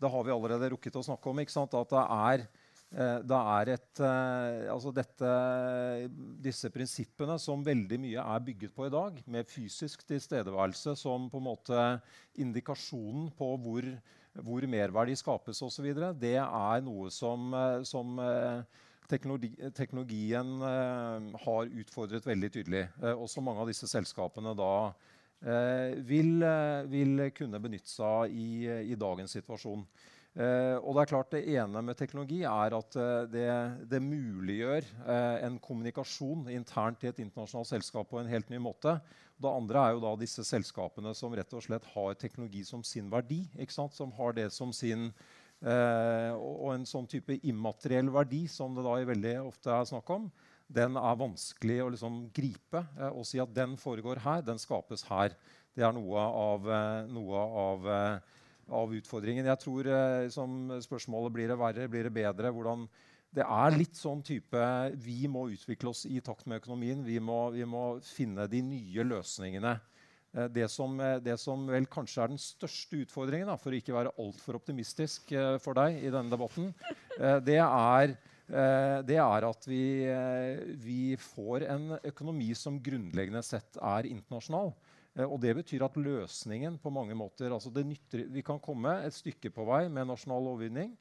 [0.00, 1.40] det har vi allerede rukket å snakke om.
[1.42, 2.46] At det er
[2.92, 5.28] Eh, det er et, eh, altså dette,
[6.44, 11.40] disse prinsippene som veldig mye er bygget på i dag, med fysisk tilstedeværelse som på
[11.40, 11.86] en måte
[12.36, 13.88] indikasjonen på hvor,
[14.44, 15.88] hvor merverdi skapes osv.,
[16.20, 18.20] det er noe som, eh, som
[19.08, 22.86] teknologi, teknologien har utfordret veldig tydelig.
[23.16, 24.92] og som mange av disse selskapene da
[26.06, 26.44] vil,
[26.88, 29.84] vil kunne benytte seg av i, i dagens situasjon.
[30.32, 33.48] Uh, og Det er klart det ene med teknologi er at uh, det,
[33.90, 38.94] det, muliggjør uh, en kommunikasjon internt i et internasjonalt selskap på en helt ny måte.
[39.36, 43.12] Det andre er jo da disse selskapene som rett og slett har teknologi som sin
[43.12, 43.42] verdi.
[43.68, 45.10] Som har det som sin
[45.62, 50.30] og, og en sånn type immateriell verdi som det da veldig ofte er snakk om.
[50.66, 55.36] Den er vanskelig å liksom gripe og si at den foregår her, den skapes her.
[55.74, 56.66] Det er noe av,
[57.12, 57.90] noe av
[58.70, 59.48] av utfordringen.
[59.48, 62.52] Jeg tror eh, som spørsmålet blir det verre, blir det bedre.
[62.52, 62.86] hvordan
[63.32, 64.60] det er litt sånn type
[65.00, 67.00] Vi må utvikle oss i takt med økonomien.
[67.04, 69.78] Vi må, vi må finne de nye løsningene.
[70.36, 73.80] Eh, det som, eh, det som, vel kanskje er den største utfordringen, da, for å
[73.80, 75.32] ikke være altfor optimistisk
[75.64, 76.72] for deg i denne debatten,
[77.44, 78.14] det er,
[79.04, 79.84] det er at vi,
[80.80, 84.72] vi, får en økonomi som grunnleggende sett er internasjonal.
[85.18, 89.14] Eh, og Det betyr at løsningen på mange måter altså nytter, Vi kan komme et
[89.14, 90.96] stykke på vei med nasjonal lovgivning,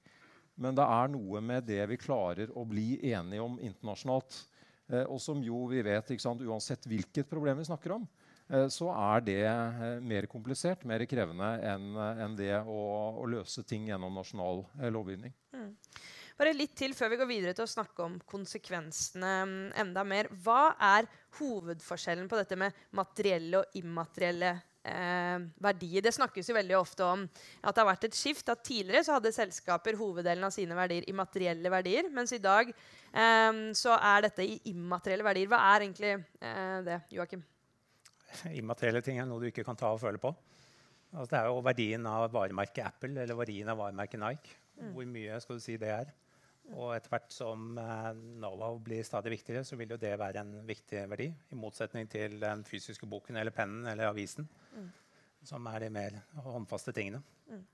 [0.58, 4.48] men det er noe med det vi klarer å bli enige om internasjonalt.
[4.92, 8.08] Eh, og som jo vi vet, sant, uansett hvilket problem vi snakker om,
[8.50, 14.14] eh, så er det mer komplisert, mer krevende enn det å, å, løse ting gjennom
[14.14, 15.34] nasjonal lovgivning.
[15.56, 15.72] Mm.
[16.42, 20.26] Bare litt til før vi går videre til å snakke om konsekvensene mm, enda mer.
[20.42, 21.06] Hva er
[21.38, 24.50] hovedforskjellen på dette med materielle og immaterielle
[24.82, 26.02] eh, verdier?
[26.02, 28.50] Det snakkes jo veldig ofte om at det har vært et skift.
[28.50, 32.72] at Tidligere så hadde selskaper hoveddelen av sine verdier i materielle verdier, mens i dag
[32.74, 35.52] eh, så er dette i immaterielle verdier.
[35.52, 37.46] Hva er egentlig eh, det, Joakim?
[38.64, 40.34] Immaterielle ting er noe du ikke kan ta og føle på.
[41.12, 44.58] Altså, det er jo verdien av varemerket Apple eller verdien av varemerket Nike.
[44.82, 44.92] Mm.
[44.98, 46.10] Hvor mye skal du si det er?
[46.72, 50.54] Og etter hvert som eh, know-how blir stadig viktigere, så vil jo det være en
[50.68, 51.28] viktig verdi.
[51.52, 54.90] I motsetning til den fysiske boken eller pennen eller avisen, mm.
[55.50, 57.20] som er de mer håndfaste tingene.
[57.50, 57.66] Mm.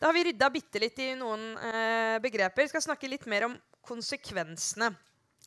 [0.00, 2.66] Da har vi rydda bitte litt i noen eh, begreper.
[2.66, 3.54] Vi skal snakke litt mer om
[3.86, 4.90] konsekvensene.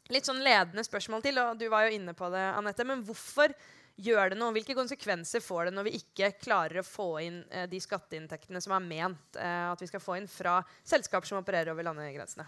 [0.10, 2.88] Litt sånn ledende spørsmål til, og du var jo inne på det, Anette.
[2.88, 3.54] Men hvorfor
[4.00, 4.54] Gjør det noe?
[4.56, 8.76] Hvilke konsekvenser får det når vi ikke klarer å få inn eh, de skatteinntektene som
[8.78, 12.46] er ment eh, at vi skal få inn fra selskaper som opererer over landegrensene?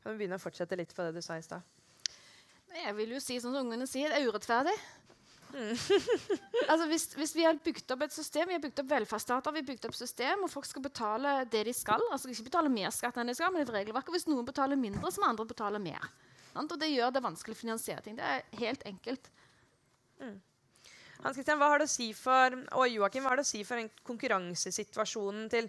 [0.00, 1.64] Kan vi begynne å fortsette litt på det du sa i stad?
[2.70, 4.74] Jeg vil jo si som ungene sier, det er urettferdig.
[5.50, 5.72] Mm.
[6.70, 9.62] altså hvis, hvis, vi har bygd opp et system, vi har bygd opp velferdsstater, vi
[9.64, 12.92] har bygd opp system, og folk skal betale det de skal, altså ikke betale mer
[12.94, 14.14] skatt enn de skal, men det er regelverket.
[14.14, 16.06] Hvis noen betaler mindre, så må andre betale mer.
[16.60, 18.20] Og det gjør det vanskelig å finansiere ting.
[18.20, 19.32] Det er helt enkelt.
[20.20, 20.38] Mm.
[21.20, 23.60] Hans Christian, hva har det å si for og Joakim, hva har det å si
[23.68, 25.66] for konkurransesituasjonen til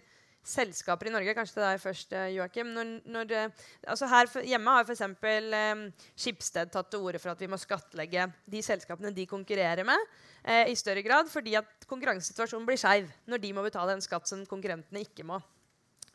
[0.47, 1.33] selskaper i Norge?
[1.35, 2.71] Kanskje til deg først, eh, Joakim.
[2.71, 5.03] Når, når, eh, altså her hjemme har f.eks.
[5.03, 5.83] Eh,
[6.15, 10.07] Skipsted tatt til orde for at vi må skattlegge de selskapene de konkurrerer med,
[10.45, 14.31] eh, i større grad, fordi at konkurransesituasjonen blir skeiv når de må betale en skatt
[14.31, 15.41] som konkurrentene ikke må.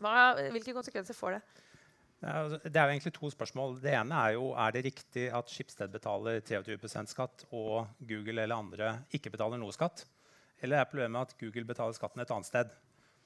[0.01, 1.43] Hva, hvilke konsekvenser får det?
[2.25, 3.77] Altså, det er jo egentlig to spørsmål.
[3.83, 8.57] Det ene er jo er det riktig at Skipsted betaler 23% skatt, og Google eller
[8.57, 10.07] andre ikke betaler noe skatt?
[10.65, 12.73] Eller er problemet at Google betaler skatten et annet sted?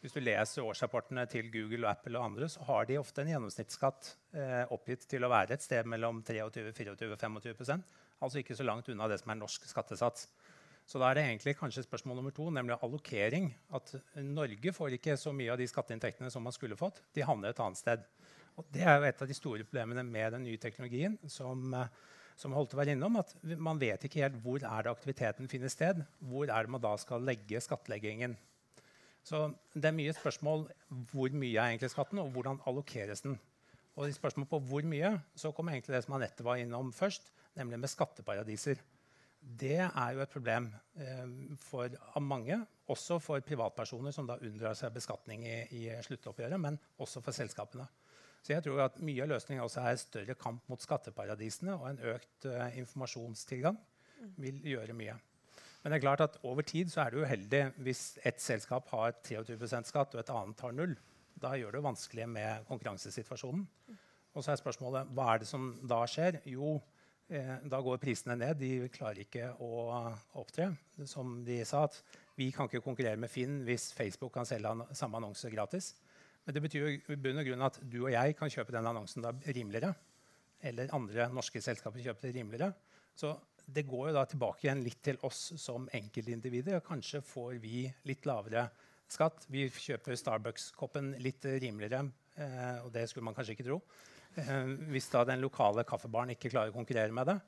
[0.00, 3.28] Hvis du leser årsrapportene til Google, og Apple og andre, så har de ofte en
[3.30, 8.64] gjennomsnittsskatt eh, oppgitt til å være et sted mellom 23, 24, 25% Altså ikke så
[8.68, 10.26] langt unna det som er norsk skattesats.
[10.88, 13.46] Så da er det egentlig kanskje spørsmål nummer to, nemlig allokering.
[13.76, 13.94] At
[14.26, 17.00] Norge får ikke så mye av de skatteinntektene som man skulle fått.
[17.16, 18.04] De havner et annet sted.
[18.60, 21.16] Og det er jo et av de store problemene med den nye teknologien.
[21.28, 21.74] som,
[22.36, 25.72] som holdt å være innom, at Man vet ikke helt hvor er det aktiviteten finner
[25.72, 26.04] sted.
[26.20, 28.36] Hvor er det man da skal legge skattleggingen.
[29.24, 30.64] Så det er mye spørsmål
[31.12, 33.36] hvor mye er egentlig skatten, og hvordan allokeres den.
[33.98, 37.28] Og i spørsmål på hvor mye så kommer egentlig det som Anette var innom først,
[37.58, 38.80] nemlig med skatteparadiser.
[39.40, 40.68] Det er jo et problem
[41.00, 42.58] eh, for mange,
[42.92, 47.86] også for privatpersoner som da unndrar seg beskatning i, i sluttoppgjøret, men også for selskapene.
[48.40, 52.04] Så jeg tror at mye av løsningen også er større kamp mot skatteparadisene og en
[52.14, 53.76] økt uh, informasjonstilgang
[54.40, 55.16] vil gjøre mye.
[55.80, 59.14] Men det er klart at over tid så er det uheldig hvis et selskap har
[59.24, 60.94] 23% skatt og et annet har null.
[61.40, 63.64] Da gjør det vanskelig med konkurransesituasjonen.
[64.36, 66.42] Og så er spørsmålet hva er det som da skjer?
[66.52, 66.76] Jo,
[67.32, 68.60] eh, da går prisene ned.
[68.60, 69.86] De klarer ikke å
[70.38, 70.68] opptre.
[71.08, 71.96] Som de sa, at
[72.36, 75.94] vi kan ikke konkurrere med Finn hvis Facebook kan selge an samme annonse gratis.
[76.44, 79.24] Men det betyr i bunn og grunn at du og jeg kan kjøpe den annonsen
[79.24, 79.92] da rimeligere.
[80.60, 82.72] Eller andre norske selskaper kjøper det rimeligere.
[83.16, 83.34] Så
[83.70, 86.82] det går jo da tilbake igjen litt til oss som enkeltindivider.
[86.84, 88.66] Kanskje får vi litt lavere
[89.10, 89.46] skatt.
[89.50, 92.04] Vi kjøper Starbucks-koppen litt rimeligere,
[92.36, 93.80] eh, og det skulle man kanskje ikke tro.
[94.38, 97.38] Eh, hvis da den lokale kaffebaren ikke klarer å konkurrere med det.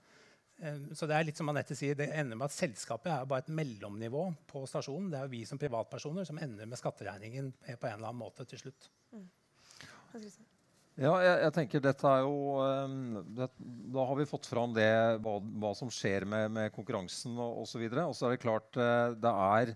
[0.62, 3.44] Eh, så det er litt som Anette sier, det ender med at Selskapet er bare
[3.44, 5.10] et mellomnivå på stasjonen.
[5.10, 8.46] Det er jo vi som privatpersoner som ender med skatteregningen på en eller annen måte
[8.48, 8.90] til slutt.
[9.12, 9.28] Mm.
[11.00, 13.46] Ja, jeg, jeg, tenker dette er jo um, det,
[13.94, 14.90] Da har vi fått fram det,
[15.24, 17.86] hva, hva som skjer med, med konkurransen og osv.
[17.88, 19.74] Og, og så er det klart uh, det er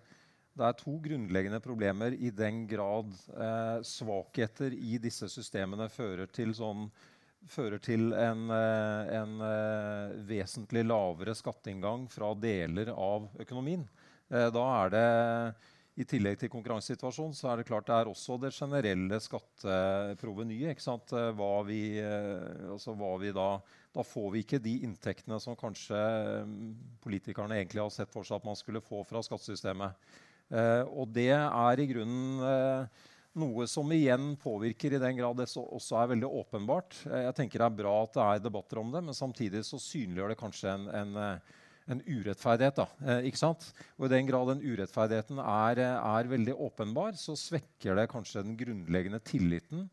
[0.57, 6.55] det er to grunnleggende problemer i den grad eh, svakheter i disse systemene fører til,
[6.57, 6.87] sånn,
[7.51, 13.87] fører til en, eh, en eh, vesentlig lavere skatteinngang fra deler av økonomien.
[14.31, 15.07] Eh, da er det
[15.97, 20.77] i tillegg til konkurransesituasjonen så er det klart det er også det generelle skatteprovenyet.
[20.77, 21.81] Eh, hva, vi,
[22.69, 23.49] altså hva vi da,
[23.97, 25.99] da får vi ikke de inntektene som kanskje
[27.05, 30.09] politikerne egentlig har sett for seg at man skulle få fra skattesystemet.
[30.95, 32.85] Og det er i grunnen
[33.37, 36.97] noe som igjen påvirker i den grad det også er veldig åpenbart.
[37.11, 39.81] Eh, jeg tenker Det er bra at det er debatter om det, men samtidig så
[39.83, 41.39] synliggjør det kanskje en, en,
[41.93, 42.81] en urettferdighet.
[42.81, 43.69] Da, ikke sant?
[43.99, 48.59] Og I den grad den urettferdigheten er, er, veldig åpenbar, så svekker det kanskje den
[48.59, 49.87] grunnleggende tilliten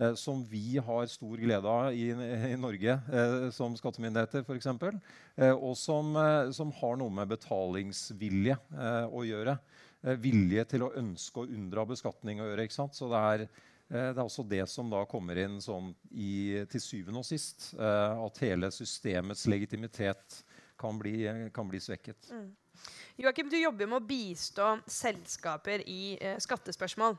[0.00, 4.72] eh, som vi har stor glede av i, i Norge eh, som skattemyndigheter f.eks.,
[5.36, 6.16] eh, og som,
[6.56, 8.56] som, har noe med betalingsvilje
[9.12, 9.58] å gjøre.
[10.06, 12.66] Eh, vilje til å ønske å unndra beskatning å gjøre.
[12.68, 12.94] ikke sant?
[12.94, 16.80] Så det er, eh, det er også det som da kommer inn sånn i, til
[16.80, 17.74] syvende og sist.
[17.74, 20.44] Eh, at hele systemets legitimitet
[20.78, 22.30] kan bli, kan bli svekket.
[22.30, 22.54] Mm.
[23.16, 27.16] Joakim, du jobber med å bistå selskaper i eh, skattespørsmål.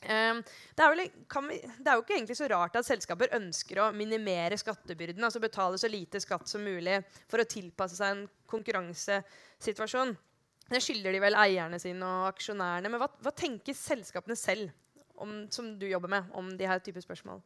[0.00, 0.38] Um,
[0.74, 3.90] det, er vel, vi, det, er jo ikke egentlig så rart at selskaper ønsker å
[3.92, 10.16] minimere skattebyrden, altså betale så lite skatt som mulig for å tilpasse seg en konkurransesituasjon.
[10.70, 12.90] Det skylder de vel eierne sine og aksjonærene.
[12.92, 14.70] Men hva, hva tenker selskapene selv,
[15.20, 17.42] om, som du jobber med, om de her type spørsmål?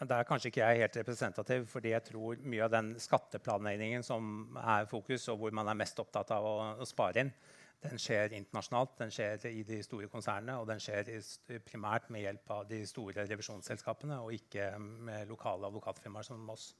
[0.00, 4.58] Der er kanskje ikke jeg helt representativ, fordi jeg tror mye av den skatteplanleggingen som
[4.60, 7.32] er fokus, og hvor man er mest opptatt av å, å spare inn,
[7.80, 8.98] den skjer internasjonalt.
[8.98, 11.08] Den skjer i de store konsernene, og den skjer
[11.64, 16.74] primært med hjelp av de store revisjonsselskapene, og ikke med lokale advokatfirmaer som oss.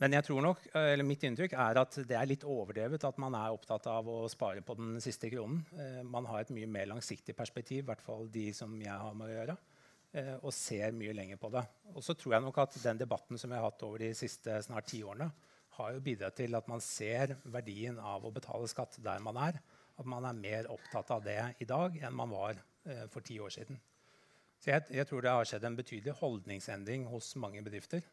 [0.00, 3.36] Men jeg tror nok, eller mitt inntrykk er at det er litt overdrevet at man
[3.38, 5.60] er opptatt av å spare på den siste kronen.
[5.76, 9.16] Eh, man har et mye mer langsiktig perspektiv, i hvert fall de som jeg har
[9.18, 9.56] med å gjøre.
[10.14, 11.64] Eh, og ser mye lenger på det.
[11.92, 14.60] Og så tror jeg nok at den debatten som vi har hatt over de siste
[14.66, 15.30] snart ti årene,
[15.74, 19.58] har jo bidratt til at man ser verdien av å betale skatt der man er.
[19.98, 23.40] At man er mer opptatt av det i dag enn man var eh, for ti
[23.42, 23.80] år siden.
[24.62, 28.06] Så jeg, jeg tror det har skjedd en betydelig holdningsendring hos mange bedrifter.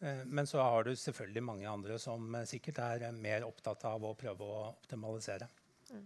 [0.00, 3.84] Eh, men så har du selvfølgelig mange andre som eh, sikkert er eh, mer opptatt
[3.90, 5.48] av å prøve å optimalisere.
[5.90, 6.04] Mm.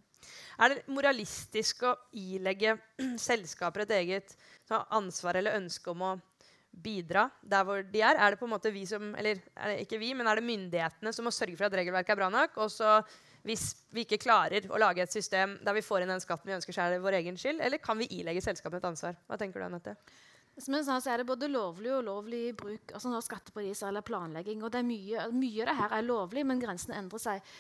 [0.65, 2.77] Er det moralistisk å ilegge
[3.29, 4.37] selskaper et eget
[4.73, 6.13] ansvar eller ønske om å
[6.73, 8.17] bidra der hvor de er?
[8.17, 11.13] Er det på en måte vi som, eller er ikke vi, men er det myndighetene
[11.13, 12.57] som må sørge for at regelverket er bra nok?
[12.65, 13.03] Og så
[13.45, 16.57] hvis vi ikke klarer å lage et system der vi får inn den skatten vi
[16.57, 17.61] ønsker, så er det vår egen skyld?
[17.61, 19.19] Eller kan vi ilegge selskapene et ansvar?
[19.29, 19.99] Hva tenker du, Anette?
[20.61, 24.63] Som jeg sa, så er det både lovlig og ulovlig bruk altså skatteparadiser eller planlegging.
[24.63, 27.55] og mye, mye av det her er lovlig, men grensene endrer seg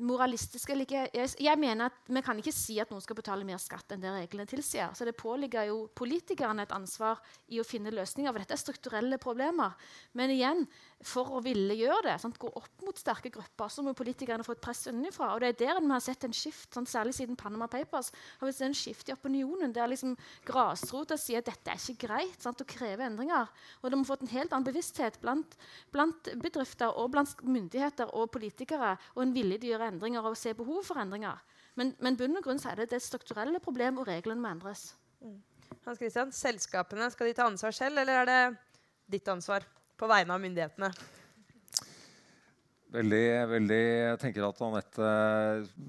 [0.00, 3.46] moralistisk eller ikke jeg, jeg, mener at Vi kan ikke si at noen skal betale
[3.46, 4.94] mer skatt enn det reglene tilsier.
[4.94, 7.20] Så det påligger jo politikerne et ansvar
[7.52, 8.32] i å finne løsninger.
[8.32, 9.76] For dette er strukturelle problemer.
[10.18, 10.64] Men igjen,
[11.04, 14.54] for å ville gjøre det, sant, gå opp mot sterke grupper, så må politikerne få
[14.56, 15.30] et press unnifra.
[15.34, 18.10] Og det er der vi har sett en skift, sant, særlig siden Panama Papers.
[18.40, 20.16] har vi sett en skift i opinionen der liksom
[20.48, 23.52] grasrota sier at dette er ikke greit, sant, å kreve endringer.
[23.82, 25.58] Og de har fått en helt annen bevissthet blant,
[25.92, 30.40] blant bedrifter og blant myndigheter og politikere, og en vilje til å gjøre endringer og
[30.40, 31.42] se behov for endringer.
[31.76, 34.92] Men, men bunn og grunn er det det strukturelle problem, og reglene må endres.
[35.20, 35.40] Mm.
[35.84, 38.42] Hans Christian, Selskapene, skal de ta ansvar selv, eller er det
[39.18, 39.66] ditt ansvar?
[39.98, 40.90] På vegne av myndighetene?
[42.94, 45.06] Veldig, veldig, jeg tenker at Anette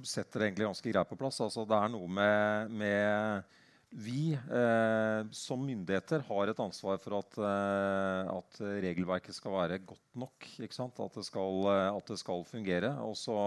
[0.09, 1.37] setter egentlig ganske greit på plass.
[1.45, 3.51] Altså, det er noe med, med,
[3.93, 10.17] vi eh, som myndigheter har et ansvar for at, eh, at regelverket skal være godt
[10.17, 10.47] nok.
[10.57, 12.95] At det, skal, eh, at, det skal, fungere.
[13.05, 13.37] Og så,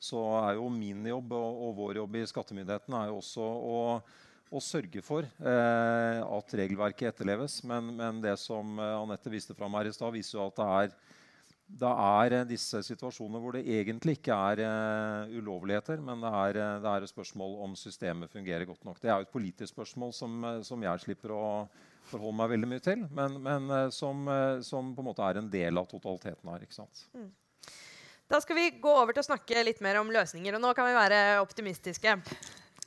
[0.00, 3.78] så, er jo min jobb og, og vår jobb i skattemyndighetene også å,
[4.48, 7.60] å sørge for eh, at regelverket etterleves.
[7.68, 10.68] Men, men, det som eh, Anette viste fram her i stad, viser jo at det
[10.80, 10.98] er
[11.78, 16.58] det er eh, disse situasjonene hvor det egentlig ikke er uh, ulovligheter, men det er,
[16.80, 18.96] det er, et spørsmål om systemet fungerer godt nok.
[19.02, 21.42] Det er jo et politisk spørsmål som, som jeg slipper å
[22.08, 24.24] forholde meg veldig mye til, men, men som,
[24.64, 26.64] som, på en måte er en del av totaliteten her.
[26.64, 27.04] ikke sant?
[27.12, 27.28] Mm.
[28.32, 30.56] Da skal vi gå over til å snakke litt mer om løsninger.
[30.56, 32.16] og Nå kan vi være optimistiske.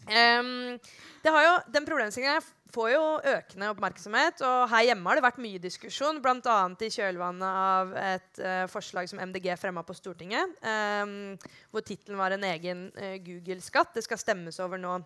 [0.09, 0.79] Um,
[1.21, 2.41] jo, den problemstillingen
[2.71, 4.41] får jo økende oppmerksomhet.
[4.47, 6.59] Og her hjemme har det vært mye diskusjon, bl.a.
[6.79, 11.35] i kjølvannet av et uh, forslag som MDG fremma på Stortinget, um,
[11.73, 13.93] hvor tittelen var en egen uh, Google-skatt.
[13.97, 14.97] Det skal stemmes over nå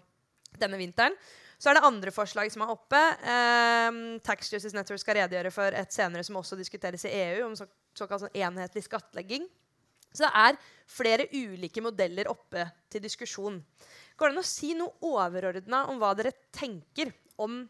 [0.61, 1.17] denne vinteren.
[1.59, 3.01] Så er det andre forslag som er oppe.
[3.23, 7.55] Um, Tax Justice Network skal redegjøre for et senere som også diskuteres i EU, om
[7.57, 9.47] så, såkalt sånn enhetlig skattlegging.
[10.15, 13.59] Så det er flere ulike modeller oppe til diskusjon.
[14.15, 17.11] Går det an å si noe overordna om hva dere tenker
[17.41, 17.65] om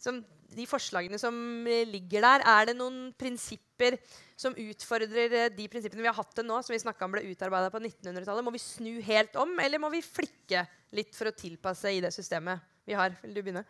[0.00, 0.20] som,
[0.52, 1.34] de forslagene som
[1.64, 2.44] ligger der?
[2.44, 3.96] Er det noen prinsipper
[4.36, 7.80] som utfordrer de prinsippene vi har hatt til nå, som vi om ble utarbeida på
[7.80, 8.44] 1900-tallet?
[8.44, 10.66] Må vi snu helt om, eller må vi flikke
[10.96, 13.16] litt for å tilpasse i det systemet vi har?
[13.24, 13.64] Vil du begynne?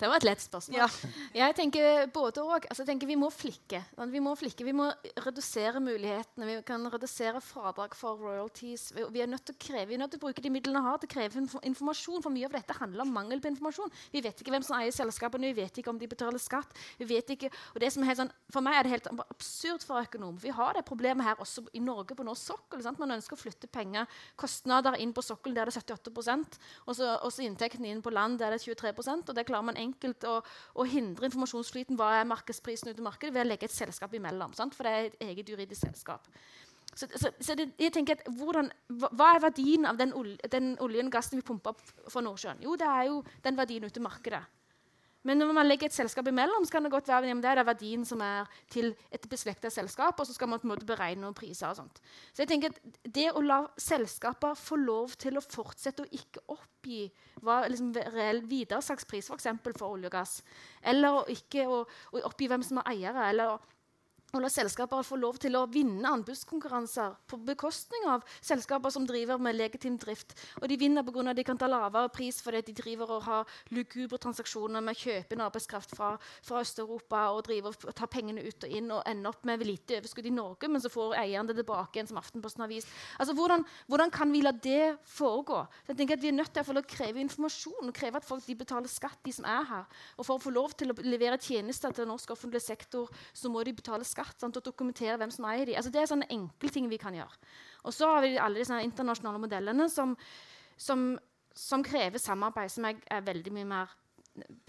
[0.00, 0.80] Det var et lett spørsmål.
[0.80, 0.86] Ja.
[1.36, 2.66] Jeg tenker både og.
[2.70, 3.80] Altså, vi må flikke.
[4.10, 4.64] Vi må flikke.
[4.66, 4.88] Vi må
[5.22, 6.48] redusere mulighetene.
[6.48, 8.88] Vi kan redusere fradrag for royalties.
[8.94, 10.90] Vi er nødt til å kreve, vi er nødt til å bruke de midlene vi
[10.90, 12.24] har til å kreve informasjon.
[12.24, 13.92] For mye av dette handler om mangel på informasjon.
[14.14, 16.74] Vi vet ikke hvem som eier selskapene, vi vet ikke om de betaler skatt.
[16.98, 19.84] Vi vet ikke, og det som er helt sånn, For meg er det helt absurd
[19.86, 20.38] for økonom.
[20.42, 22.82] Vi har det problemet her også i Norge på norsk sokkel.
[22.82, 22.98] Sant?
[22.98, 24.08] Man ønsker å flytte penger,
[24.40, 26.58] kostnader inn på sokkelen, der det er 78%
[26.88, 30.24] og så inntektene inn på land, der det er 23 og det klarer man enkelt
[30.28, 30.38] å,
[30.74, 34.54] å hindre informasjonsflyten hva er markedsprisen ut i markedet, ved å legge et selskap imellom.
[34.56, 34.76] Sant?
[34.78, 36.26] For det er et eget juridisk selskap.
[36.94, 40.72] Så, så, så det, jeg tenker at hvordan, hva, er verdien av den, ol, den
[40.82, 42.62] oljen og gassen vi pumper opp fra Nordsjøen?
[42.64, 44.40] Jo, det er jo den verdien ute i markedet.
[45.26, 48.04] Men når man legger et selskap imellom, så kan det godt være det er verdien
[48.06, 51.34] som er til et beslekta selskap, og så skal man på en måte beregne noen
[51.34, 51.68] priser.
[51.68, 52.00] og sånt.
[52.32, 56.44] Så jeg tenker at Det å la selskaper få lov til å fortsette å ikke
[56.48, 57.10] oppgi
[57.42, 59.38] hva liksom, reell videresalgspris for,
[59.76, 60.42] for olje og gass,
[60.82, 63.58] eller å ikke å, å oppgi hvem som er eiere, eller
[64.36, 69.40] og la selskaper få lov til å vinne anbudskonkurranser på bekostning av selskaper som driver
[69.40, 70.34] med legitim drift.
[70.60, 71.30] Og de vinner pga.
[71.30, 75.00] at de kan ta lavere pris fordi de driver og har lugubre transaksjoner med å
[75.00, 76.10] kjøpe inn arbeidskraft fra,
[76.44, 79.96] fra Øst-Europa og driver og tar pengene ut og inn og ender opp med lite
[79.96, 82.88] overskudd i Norge, men så får eieren det tilbake igjen, som Aftenposten har vist.
[83.18, 85.64] Altså, hvordan, hvordan, kan vi la det foregå?
[85.88, 88.88] Jeg tenker at Vi er nødt til å kreve informasjon og kreve at folk betaler
[88.92, 89.84] skatt, de som er her.
[90.18, 93.62] Og for å få lov til å levere tjenester til norsk offentlig sektor, så må
[93.64, 95.76] de betale skatt skatt sant, og dokumentere hvem som eier de.
[95.78, 97.40] Altså, det er sånne enkle ting vi kan gjøre.
[97.86, 100.16] Og så har vi alle disse internasjonale modellene som,
[100.76, 101.12] som,
[101.54, 103.96] som krever samarbeid, som jeg er veldig mye mer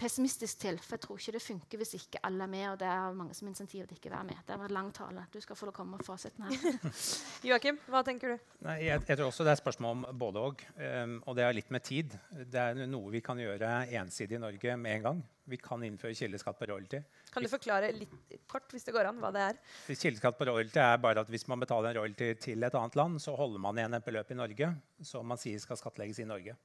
[0.00, 0.78] pessimistisk til.
[0.82, 2.66] For jeg tror ikke det funker hvis ikke alle er med.
[2.72, 4.42] Og det er mange som insentiver til ikke være med.
[4.48, 5.26] Det var en lang tale.
[5.32, 6.94] Du skal få lov å komme med fasiten her.
[7.50, 8.46] Joakim, hva tenker du?
[8.66, 10.64] Nei, jeg, jeg, tror også det er spørsmål om både og.
[10.78, 12.16] Um, og det er litt med tid.
[12.30, 15.22] Det er noe vi kan gjøre ensidig i Norge med en gang.
[15.50, 17.00] Vi kan innføre kildeskatt på royalty.
[17.34, 19.62] Kan du forklare litt kort hvis det går an, hva det er?
[19.88, 23.18] Kildeskatt på royalty er bare at Hvis man betaler en royalty til et annet land,
[23.22, 24.74] så holder man igjen et beløp i Norge
[25.06, 26.56] som man sier skal skattlegges i Norge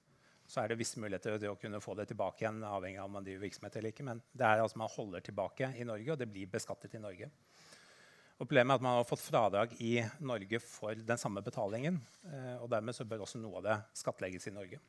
[0.48, 2.64] så er det visse muligheter til å kunne få det tilbake igjen.
[2.64, 5.72] avhengig av om man driver virksomhet eller ikke, Men det er altså man holder tilbake
[5.76, 7.32] i Norge, og det blir beskattet i Norge.
[8.36, 12.02] Og problemet er at Man har fått fradrag i Norge for den samme betalingen.
[12.28, 14.80] Eh, og Dermed så bør også noe av det skattlegges i Norge.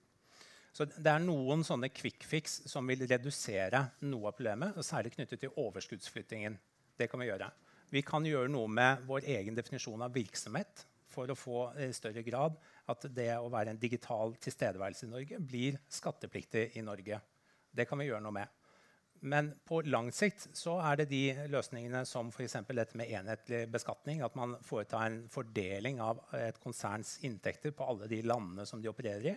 [0.72, 5.14] Så Det er noen sånne quick fix som vil redusere noe av problemet, og særlig
[5.14, 6.58] knyttet til overskuddsflyttingen.
[6.98, 7.48] Det kan Vi gjøre.
[7.90, 12.24] Vi kan gjøre noe med vår egen definisjon av virksomhet for å få i større
[12.26, 12.58] grad
[12.90, 17.18] at det å være en digital tilstedeværelse i Norge blir skattepliktig i Norge.
[17.76, 18.52] Det kan vi gjøre noe med.
[19.26, 22.58] Men på lang sikt så er det de løsningene som f.eks.
[22.68, 28.10] dette med enhetlig beskatning, at man foretar en fordeling av et konserns inntekter på alle
[28.10, 29.36] de landene som de opererer i,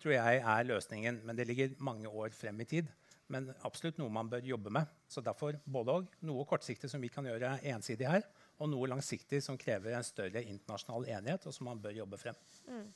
[0.00, 1.22] tror jeg er løsningen.
[1.24, 2.92] Men det ligger mange år frem i tid.
[3.32, 4.90] Men absolutt noe man bør jobbe med.
[5.08, 6.16] Så derfor både og.
[6.28, 8.26] Noe kortsiktig som vi kan gjøre ensidig her,
[8.62, 12.36] og noe langsiktig som krever en større internasjonal enighet, og som man bør jobbe frem.
[12.70, 12.86] Mm.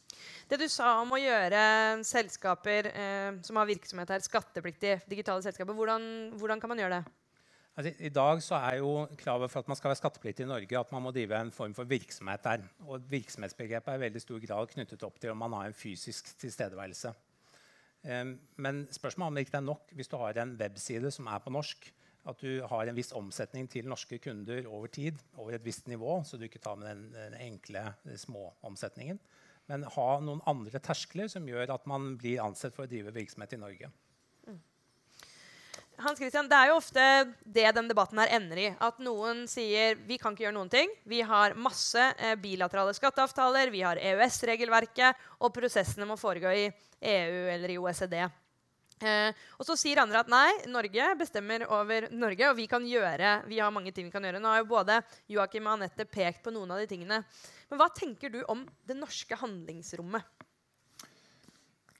[0.50, 1.62] Det du sa om å gjøre
[2.06, 6.06] selskaper eh, som har virksomhet her, skattepliktige digitale selskaper, hvordan,
[6.38, 7.16] hvordan kan man gjøre det?
[7.78, 10.78] Altså, I dag så er jo kravet for at man skal være skattepliktig i Norge,
[10.78, 12.64] at man må drive en form for virksomhet der.
[12.86, 16.32] Og virksomhetsbegrepet er i veldig stor grad knyttet opp til om man har en fysisk
[16.42, 17.12] tilstedeværelse.
[18.02, 21.30] Um, men spørsmålet er om det ikke er nok hvis du har en webside som
[21.30, 21.86] er på norsk.
[22.28, 26.20] At du har en viss omsetning til norske kunder over tid, over et visst nivå,
[26.28, 27.86] så du ikke tar med den, den enkle
[28.20, 29.20] småomsetningen.
[29.68, 33.56] Men ha noen andre terskler som gjør at man blir ansett for å drive virksomhet
[33.56, 33.90] i Norge.
[35.98, 37.04] Hans Christian, Det er jo ofte
[37.42, 38.66] det den debatten her ender i.
[38.78, 40.92] At noen sier vi kan ikke gjøre noen ting.
[41.10, 47.40] Vi har masse eh, bilaterale skatteavtaler, vi har EØS-regelverket, og prosessene må foregå i EU
[47.50, 48.14] eller i OECD.
[48.98, 53.34] Eh, og så sier andre at nei, Norge bestemmer over Norge, og vi kan gjøre,
[53.50, 54.40] vi har mange ting vi kan gjøre.
[54.42, 54.98] Nå har jo både
[55.30, 57.22] Joakim og Anette pekt på noen av de tingene.
[57.70, 60.26] Men hva tenker du om det norske handlingsrommet?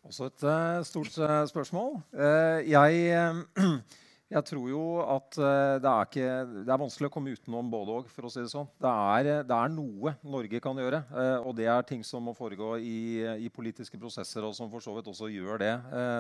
[0.09, 1.99] Også et uh, stort uh, spørsmål.
[2.17, 3.43] Uh, jeg,
[4.29, 8.11] jeg, tror jo at det er, ikke, det, er vanskelig å komme utenom både òg,
[8.13, 8.69] for å si det sånn.
[8.81, 11.01] Det er, det er noe Norge kan gjøre.
[11.43, 14.97] og det er ting som må foregå i, i, politiske prosesser, og som for så
[14.97, 15.73] vidt også gjør det,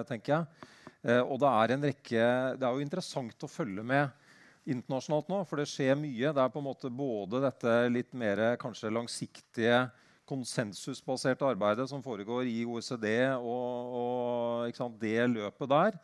[0.08, 1.20] tenker jeg.
[1.26, 2.24] og det er en rekke
[2.58, 4.08] Det er jo interessant å følge med
[4.68, 6.32] internasjonalt nå, for det skjer mye.
[6.34, 9.86] Det er på en måte både dette litt mer kanskje langsiktige
[10.28, 13.06] konsensusbaserte arbeidet som foregår i OECD
[13.38, 15.98] og, og sant, det løpet der.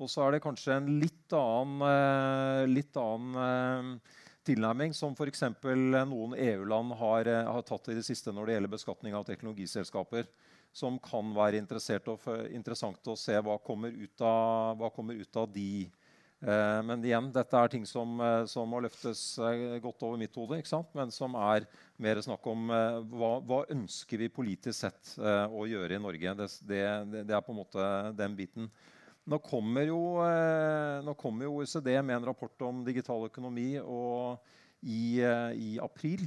[0.00, 5.44] Og så er det kanskje en litt annen, eh, litt annen eh, tilnærming som f.eks.
[5.60, 10.30] noen EU-land har, eh, har, tatt i det siste når det gjelder beskatning av teknologiselskaper.
[10.72, 15.90] Som kan være interessant å se hva kommer ut av, hva kommer ut av de
[16.40, 18.14] men igjen, dette er ting som,
[18.48, 19.34] som må løftes
[19.84, 20.56] godt over mitt hode.
[20.96, 21.66] Men som er
[22.00, 26.32] mer snakk om hva, hva ønsker vi politisk sett å gjøre i Norge.
[26.38, 26.80] Det, det,
[27.18, 28.70] det, er på en måte den biten.
[29.28, 30.00] Nå kommer, jo,
[31.04, 36.24] nå kommer jo OECD med en rapport om digital økonomi i, i, april.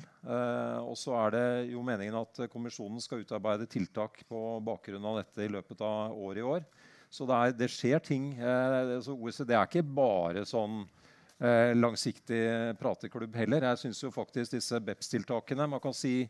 [0.85, 5.43] og så er det jo meningen at kommisjonen skal utarbeide tiltak på bakgrunn av dette
[5.43, 6.63] i løpet av året i år.
[7.13, 8.31] Så det, er, det skjer ting.
[9.05, 10.81] så OECD er ikke bare sånn
[11.43, 12.41] eh, langsiktig
[12.79, 13.67] prateklubb heller.
[13.69, 16.29] Jeg syns faktisk disse BEPS-tiltakene Man kan, si,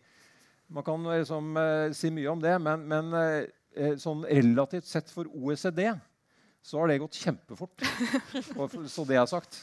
[0.67, 5.29] man kan liksom, eh, si, mye om det, men, men eh, sånn relativt sett for
[5.31, 5.85] OECD
[6.63, 7.81] så har det gått kjempefort.
[8.87, 9.57] så det er sagt.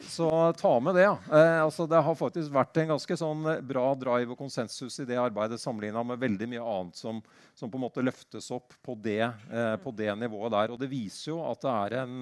[0.00, 1.04] Så ta med det.
[1.04, 1.18] Ja.
[1.28, 5.06] Eh, altså, det har faktisk vært en ganske sånn eh, bra drive og konsensus i
[5.10, 7.20] det arbeidet sammenligna med veldig mye annet som,
[7.52, 10.72] som, på en måte løftes opp på det, eh, på det, nivået der.
[10.72, 12.16] Og det viser jo at det er en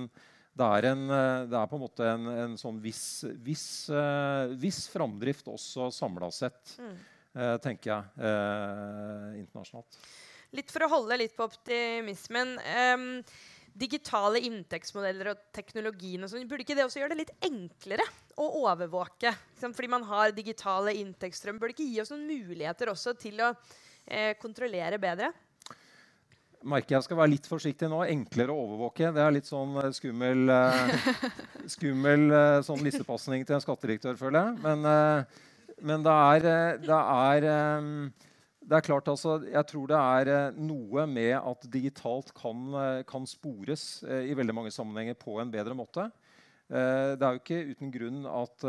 [0.57, 4.49] det er, en, eh, det er på en måte en, en sånn viss, viss, uh,
[4.57, 6.95] viss framdrift også samla sett, mm.
[7.37, 8.31] uh, tenker jeg,
[9.43, 9.99] internasjonalt.
[10.57, 12.57] Litt for å holde litt på optimismen.
[12.97, 13.21] Um,
[13.77, 18.07] digitale inntektsmodeller og teknologien og sånn, burde ikke det også gjøre det litt enklere
[18.41, 19.35] å overvåke?
[19.61, 21.61] Fordi man har digitale inntektsstrøm.
[21.61, 25.33] Burde ikke gi oss noen muligheter også til å eh, kontrollere bedre?
[26.67, 28.03] merker jeg skal være litt forsiktig nå.
[28.11, 29.11] Enklere å overvåke.
[29.15, 31.11] Det er litt sånn eh, skummel, eh,
[31.77, 34.57] skummel eh, sånn lissepasning til en skattedirektør, føler jeg.
[34.65, 35.45] Men, uh,
[35.87, 36.49] men det er,
[36.83, 37.49] det er
[38.67, 43.03] det er klart altså, Jeg tror det er eh, noe med at digitalt kan, eh,
[43.07, 46.11] kan spores eh, i veldig mange sammenhenger på en bedre måte.
[46.67, 48.65] det er jo ikke uten grunn at,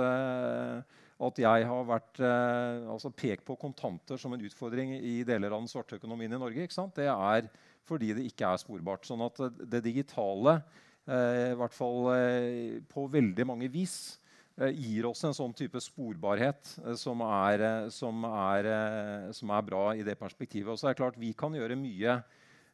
[1.17, 5.71] at jeg har vært, altså pekt på kontanter som en utfordring i deler av den
[5.71, 6.67] svarte økonomien i Norge.
[6.93, 7.47] Det er
[7.89, 9.09] fordi det ikke er sporbart.
[9.09, 10.59] Sånn at det digitale,
[11.09, 14.19] i hvert fall på veldig mange vis,
[14.57, 18.69] gir oss en sånn type sporbarhet eh, som er, eh, som, er,
[19.37, 20.71] som er, bra i det perspektivet.
[20.73, 22.21] Og så er det klart Vi kan gjøre mye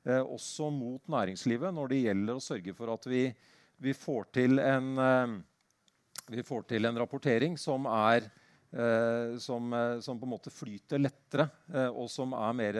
[0.03, 3.21] også mot næringslivet når det gjelder å sørge for at vi,
[3.79, 4.89] vi, får, til en,
[6.27, 8.27] vi får til en rapportering som er
[9.39, 11.45] som, på en måte flyter lettere,
[11.93, 12.79] og som er mer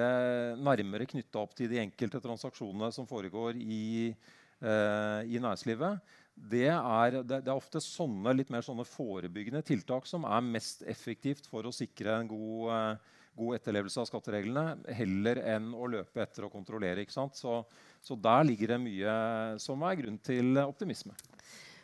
[0.59, 7.41] nærmere knytta opp til de enkelte transaksjonene som foregår i, i næringslivet det er, det,
[7.43, 12.15] er, ofte sånne litt mer sånne forebyggende tiltak som er mest effektivt for å sikre
[12.17, 17.05] en god, uh, god etterlevelse av skattereglene, heller enn å løpe etter og kontrollere.
[17.09, 17.29] Så,
[18.01, 19.15] så, der ligger det mye
[19.61, 21.13] som er grunn til optimisme.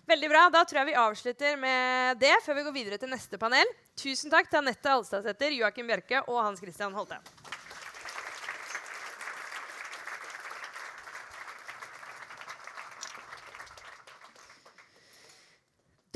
[0.09, 0.47] Veldig bra.
[0.49, 3.69] Da tror jeg vi avslutter med det før vi går videre til neste panel.
[3.99, 7.21] Tusen takk til Anette Alstadsæter, Joakim Bjørke og Hans Christian Holte.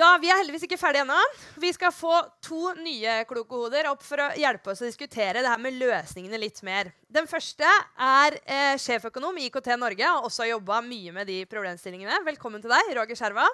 [0.03, 1.15] Da, Vi er heldigvis ikke ferdige ennå.
[1.63, 2.11] Vi skal få
[2.43, 6.41] to nye kloke hoder opp for å hjelpe oss å diskutere det her med løsningene
[6.41, 6.89] litt mer.
[7.07, 7.69] Den første
[8.03, 12.19] er eh, sjeføkonom i IKT Norge og også har jobba mye med de problemstillingene.
[12.27, 13.47] Velkommen til deg, Roger Skjerva.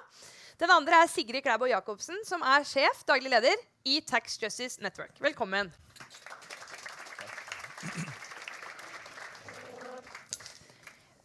[0.57, 5.13] Den andre er Sigrid Klæbo Jacobsen, som er sjef, daglig leder, i Tax Justice Network.
[5.21, 5.69] Velkommen.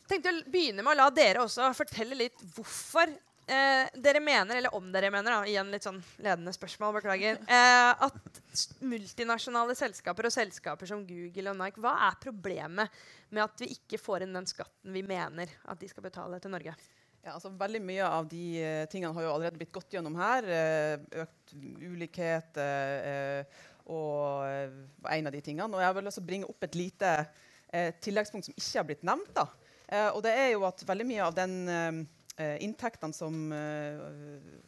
[0.04, 3.08] Jeg tenkte å begynne med å la dere også fortelle litt hvorfor
[3.47, 8.07] eh, dere mener, eller om dere mener, da, igjen litt sånn ledende spørsmål, beklager, eh,
[8.09, 13.72] at multinasjonale selskaper og selskaper som Google og Nike, hva er problemet med at vi
[13.76, 16.76] ikke får inn den skatten vi mener at de skal betale til Norge?
[17.24, 20.45] Ja, altså veldig mye av de uh, tingene har jo allerede blitt gått gjennom her.
[20.45, 24.45] Uh, økt ulikhet eh, og
[25.09, 25.70] en av de tingene.
[25.72, 27.11] Og jeg vil vel lyst til å bringe opp et lite
[28.05, 29.32] tilleggspunkt som ikke har blitt nevnt.
[29.36, 29.45] da.
[30.14, 31.55] Og det er jo at veldig mye av den
[32.64, 34.01] inntektene som, eh,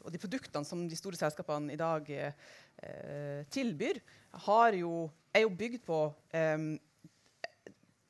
[0.04, 2.32] og de produktene som de store selskapene i dag eh,
[2.82, 3.98] eh, tilbyr,
[4.78, 4.92] jo,
[5.34, 6.00] er jo bygd på
[6.30, 6.68] eh,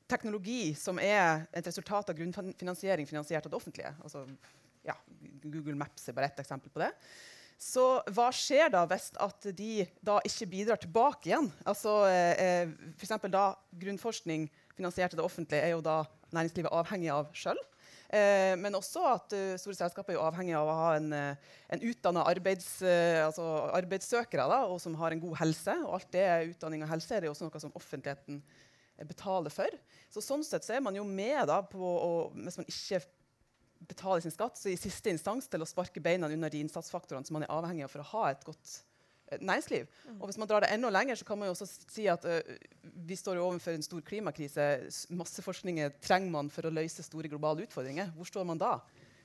[0.07, 3.95] teknologi som er et resultat av grunnfinansiering finansiert av det offentlige.
[4.03, 4.27] Altså,
[4.87, 4.95] ja,
[5.43, 6.93] Google Maps er bare ett eksempel på det.
[7.57, 7.83] Så
[8.13, 11.49] hva skjer da hvis at de da ikke bidrar tilbake igjen?
[11.65, 12.69] Altså, eh,
[13.01, 14.45] for da Grunnforskning
[14.77, 17.57] finansiert av det offentlige er jo da næringslivet avhengig av sjøl.
[18.07, 21.81] Eh, men også at uh, store selskaper er avhengig av å ha en, eh, en
[21.89, 25.75] utdanna arbeids, uh, altså arbeidssøkere da, og som har en god helse.
[25.83, 28.39] Og alt det utdanning og helse er det også noe som offentligheten
[29.09, 29.75] betaler for.
[30.13, 33.03] Så sånn sett så er man jo med da på å, hvis man ikke
[33.91, 37.37] betaler sin skatt, så i siste instans til å sparke beina under de innsatsfaktorene som
[37.37, 38.79] man er avhengig av for å ha et godt
[39.39, 39.87] næringsliv.
[40.17, 42.53] Og hvis man drar det enda lenger, så kan man jo også si at uh,
[43.07, 44.67] vi står jo overfor en stor klimakrise.
[45.09, 48.13] Masseforskning trenger man for å løse store globale utfordringer.
[48.15, 48.77] Hvor står man da?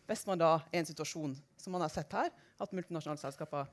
[0.08, 2.32] Hvis man da er i en situasjon som man har sett her,
[2.62, 3.70] at multinasjonale selskaper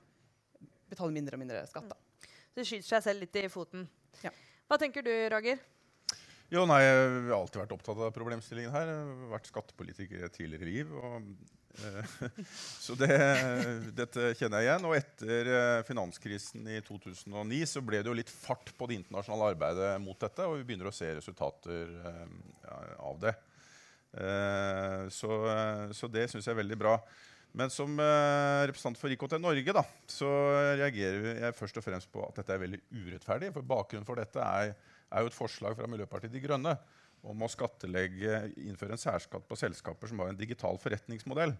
[0.89, 1.97] betaler mindre og mindre skatter.
[2.21, 3.85] Så det skyter seg selv litt i foten.
[4.25, 4.31] Ja.
[4.69, 5.61] Hva tenker du, Roger?
[6.49, 8.89] Jo, nei, Jeg har alltid vært opptatt av problemstillingen her.
[8.89, 10.93] Jeg har vært skattepolitiker i et tidligere liv.
[10.97, 11.58] Og, eh,
[12.85, 13.11] så det,
[13.97, 14.87] dette kjenner jeg igjen.
[14.89, 19.53] Og etter eh, finanskrisen i 2009 så ble det jo litt fart på det internasjonale
[19.53, 22.25] arbeidet mot dette, og vi begynner å se resultater eh,
[23.05, 23.35] av det.
[24.17, 26.95] Eh, så, eh, så det syns jeg er veldig bra.
[27.57, 30.29] Men som eh, representant for IKT Norge da, så
[30.77, 33.53] reagerer jeg først og fremst på at dette er veldig urettferdig.
[33.55, 34.75] For bakgrunnen for dette er,
[35.09, 36.75] er jo et forslag fra Miljøpartiet De Grønne
[37.23, 41.55] om å innføre en særskatt på selskaper som har en digital forretningsmodell.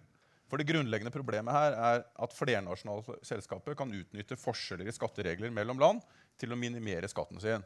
[0.50, 5.80] For Det grunnleggende problemet her er at flernasjonale selskaper kan utnytte forskjeller i skatteregler mellom
[5.82, 6.02] land
[6.42, 7.66] til å minimere skatten sin.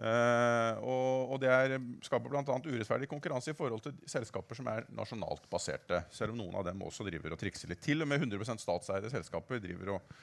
[0.00, 1.74] Uh, og, og det er,
[2.06, 2.42] skaper bl.a.
[2.42, 6.00] urettferdig konkurranse i forhold til selskaper som er nasjonalt baserte.
[6.14, 7.82] Selv om noen av dem også driver og trikser litt.
[7.84, 10.14] Til og med 100 statseide selskaper driver og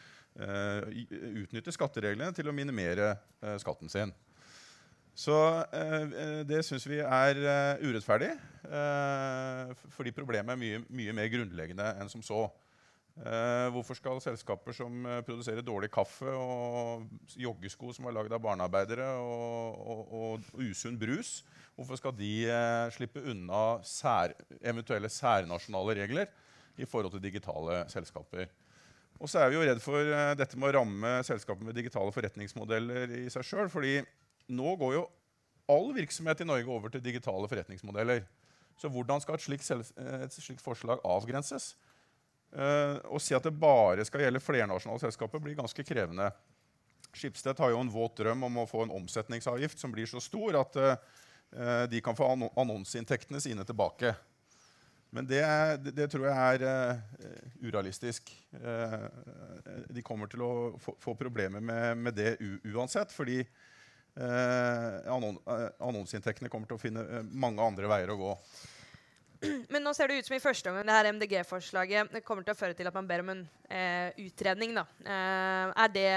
[0.42, 0.82] uh,
[1.44, 4.16] utnytter skattereglene til å minimere uh, skatten sin.
[5.18, 5.34] Så
[5.74, 8.36] eh, eh, det syns vi er eh, urettferdig,
[9.96, 12.46] fordi problemet er mye, mye mer grunnleggende enn som så.
[13.74, 19.80] Hvorfor skal selskaper som produserer dårlig kaffe og joggesko som er lagd av barnearbeidere, og,
[19.88, 21.40] og, og usunn brus,
[21.80, 22.30] hvorfor skal de
[22.94, 26.30] slippe unna sær, eventuelle særnasjonale regler
[26.78, 28.52] i forhold til digitale selskaper?
[29.18, 33.18] Og så er vi jo redd for dette med å ramme selskaper med digitale forretningsmodeller
[33.24, 33.72] i seg sjøl.
[33.74, 34.04] fordi
[34.48, 35.06] nå går jo
[35.68, 38.24] all virksomhet i Norge over til digitale forretningsmodeller.
[38.78, 41.76] Så hvordan skal et slikt, eh, et slikt forslag avgrenses?
[42.54, 46.32] Eh, å si at det bare skal gjelde flernasjonale selskaper, blir ganske krevende.
[47.14, 50.62] Skipsted har jo en våt drøm om å få en omsetningsavgift som blir så stor
[50.62, 54.14] at eh, de kan få anno annonseinntektene sine tilbake.
[55.10, 55.42] Men det,
[55.84, 58.28] det, det tror jeg er uh, urealistisk.
[59.88, 60.50] De kommer til å
[60.84, 62.34] få, få problemer med, med det
[62.68, 63.40] uansett, fordi
[64.18, 68.32] annonseinntektene kommer til å finne eh, mange andre veier å gå.
[69.74, 72.58] Men nå ser det ut som i første omgang det her MDG-forslaget kommer til å
[72.58, 74.74] føre til at man ber om en eh, utredning.
[74.78, 74.88] Da.
[75.06, 76.10] Eh, er det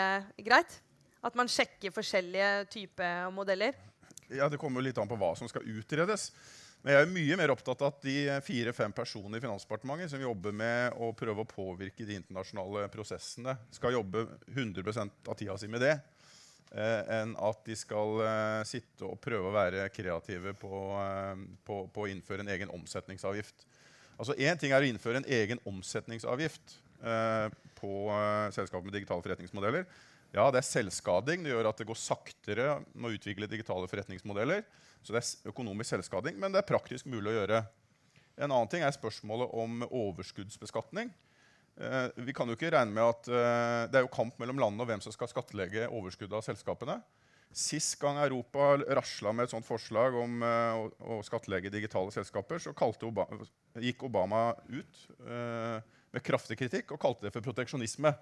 [0.47, 0.79] greit?
[1.21, 3.77] At man sjekker forskjellige typer modeller?
[4.31, 6.31] Ja, Det kommer litt an på hva som skal utredes.
[6.81, 8.15] Men jeg er mye mer opptatt av at de
[8.47, 13.99] fire-fem personene i Finansdepartementet som jobber med å prøve å påvirke de internasjonale prosessene, skal
[13.99, 14.89] jobbe 100
[15.29, 15.99] av tida si med det.
[16.71, 20.71] Eh, enn at de skal eh, sitte og prøve å være kreative på,
[21.03, 23.65] eh, på, på å innføre en egen omsetningsavgift.
[24.21, 26.79] Altså Én ting er å innføre en egen omsetningsavgift
[27.81, 27.91] på
[28.53, 29.87] selskaper med digitale forretningsmodeller.
[30.35, 31.47] Ja, det er selvskading.
[31.47, 34.67] Det gjør at det går saktere med å utvikle digitale forretningsmodeller.
[35.01, 37.63] Så det er økonomisk selvskading, men det er praktisk mulig å gjøre.
[38.37, 41.09] En annen ting er spørsmålet om overskuddsbeskatning.
[41.79, 44.85] Eh, vi kan jo ikke regne med at eh, Det er jo kamp mellom landene
[44.85, 46.99] og hvem som skal skattlegge overskuddet av selskapene.
[47.51, 52.75] Sist gang Europa rasla med et sånt forslag om eh, å, skattlegge digitale selskaper, så
[53.09, 53.41] Obama,
[53.81, 55.07] gikk Obama ut
[56.11, 58.13] med kraftig kritikk og kalte det for proteksjonisme.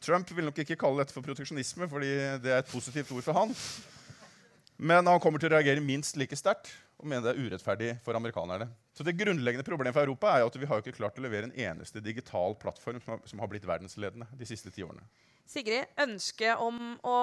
[0.00, 2.12] Trump vil nok ikke kalle dette for proteksjonisme, fordi
[2.44, 3.54] det er et positivt ord for han.
[4.76, 8.16] Men han kommer til å reagere minst like sterkt og mener det er urettferdig for
[8.16, 8.70] amerikanerne.
[8.96, 11.50] Så det grunnleggende problemet for Europa er jo at vi har ikke klart å levere
[11.50, 15.04] en eneste digital plattform som har, som har blitt verdensledende de siste ti årene.
[15.46, 17.18] Sigrid, ønsket om å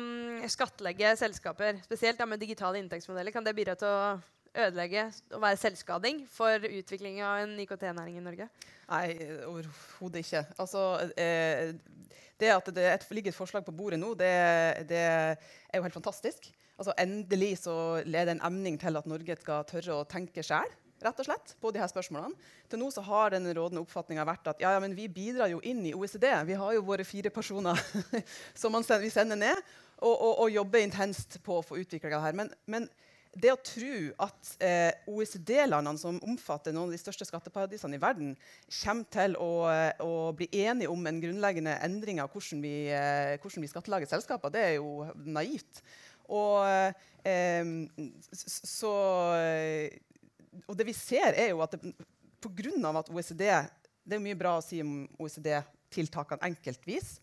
[0.00, 4.14] mm, skattlegge selskaper, spesielt med digitale inntektsmodeller, kan det bidra til å
[4.56, 8.46] ødelegge og være selvskading for utvikling av en IKT-næring i Norge?
[8.88, 9.06] Nei,
[9.44, 10.46] overhodet ikke.
[10.62, 10.86] Altså,
[11.18, 11.74] eh,
[12.40, 14.32] det at det ligger et forslag på bordet nå, det,
[14.88, 16.48] det er jo helt fantastisk.
[16.76, 20.68] Altså, endelig så leder en emning til at Norge skal tørre å tenke sjøl
[21.04, 22.36] rett og slett, på de her spørsmålene.
[22.70, 25.60] Til nå så har den rådende oppfatninga vært at ja, ja, men vi bidrar jo
[25.66, 26.28] inn i OECD.
[26.48, 27.80] Vi har jo våre fire personer
[28.60, 29.66] som sender, vi sender ned,
[29.98, 32.40] og, og, og, jobber intenst på å få utvikla det her.
[32.40, 32.88] Men, men,
[33.36, 38.30] det å tro at eh, OECD-landene, som omfatter noen av de største skatteparadisene i verden,
[38.78, 39.50] kommer til å,
[40.00, 44.54] å bli enige om en grunnleggende endring av hvordan vi, eh, hvordan vi skattlegger selskaper,
[44.54, 45.82] det er jo naivt.
[46.32, 46.66] Og,
[47.26, 47.72] eh,
[48.32, 48.92] så,
[50.66, 51.76] og det vi ser, er jo at
[52.42, 52.98] pga.
[52.98, 53.44] at OECD
[54.06, 57.18] Det er mye bra å si om OECD-tiltakene enkeltvis.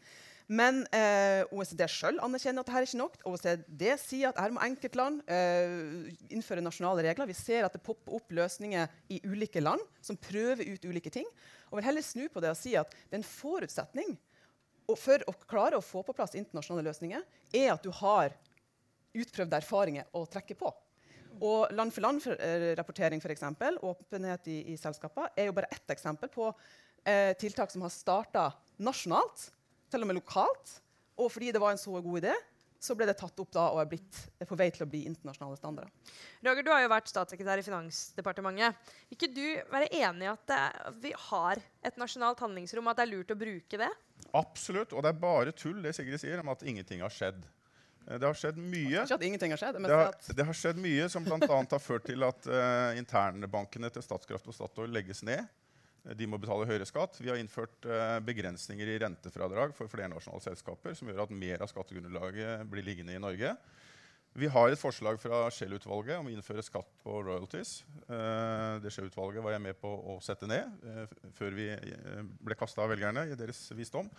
[0.52, 3.16] Men eh, OECD sjøl anerkjenner at dette er ikke nok.
[3.30, 7.30] OECD sier at her må enkeltland eh, innføre nasjonale regler.
[7.30, 11.28] Vi ser at det popper opp løsninger i ulike land som prøver ut ulike ting.
[11.72, 14.16] Og vil heller snu på det og si at det er en forutsetning
[15.00, 17.22] for å klare å få på plass internasjonale løsninger,
[17.56, 18.34] er at du har
[19.14, 20.72] utprøvde erfaringer å trekke på.
[21.44, 23.44] Og Land-for-land-rapportering, f.eks.,
[23.82, 26.50] åpenhet i, i selskaper, er jo bare ett eksempel på
[27.04, 28.48] eh, tiltak som har starta
[28.84, 29.50] nasjonalt,
[29.92, 30.80] til og med lokalt.
[31.22, 32.36] Og fordi det var en så god idé,
[32.84, 35.06] så ble det tatt opp da og er, blitt, er på vei til å bli
[35.08, 35.92] internasjonale standarder.
[36.44, 38.90] Roger, du har jo vært statssekretær i Finansdepartementet.
[39.08, 40.62] Vil ikke du være enig i at, det,
[41.06, 43.90] vi har et nasjonalt handlingsrom, at det er lurt å bruke det?
[44.36, 44.92] Absolutt.
[44.92, 47.46] Og det er bare tull det Sigrid sier om at ingenting har skjedd.
[48.08, 49.04] Eh, det har skjedd mye.
[49.04, 51.38] Ikke at ingenting har skjedd, det, har, det har skjedd mye som bl.a.
[51.48, 55.46] har ført til at uh, internbankene til Statskraft og Statoil legges ned.
[56.04, 57.22] Eh, de må betale høyere skatt.
[57.22, 61.72] Vi har innført uh, begrensninger i rentefradrag for flernasjonale selskaper, som gjør at mer av
[61.72, 63.56] skattegrunnlaget blir liggende i Norge.
[64.34, 67.84] Vi har et forslag fra Scheel-utvalget om å innføre skatt på royalties.
[68.08, 70.74] Uh, det Scheel-utvalget var jeg med på å sette ned
[71.38, 71.70] før vi
[72.42, 74.10] ble kasta av velgerne i deres visdom.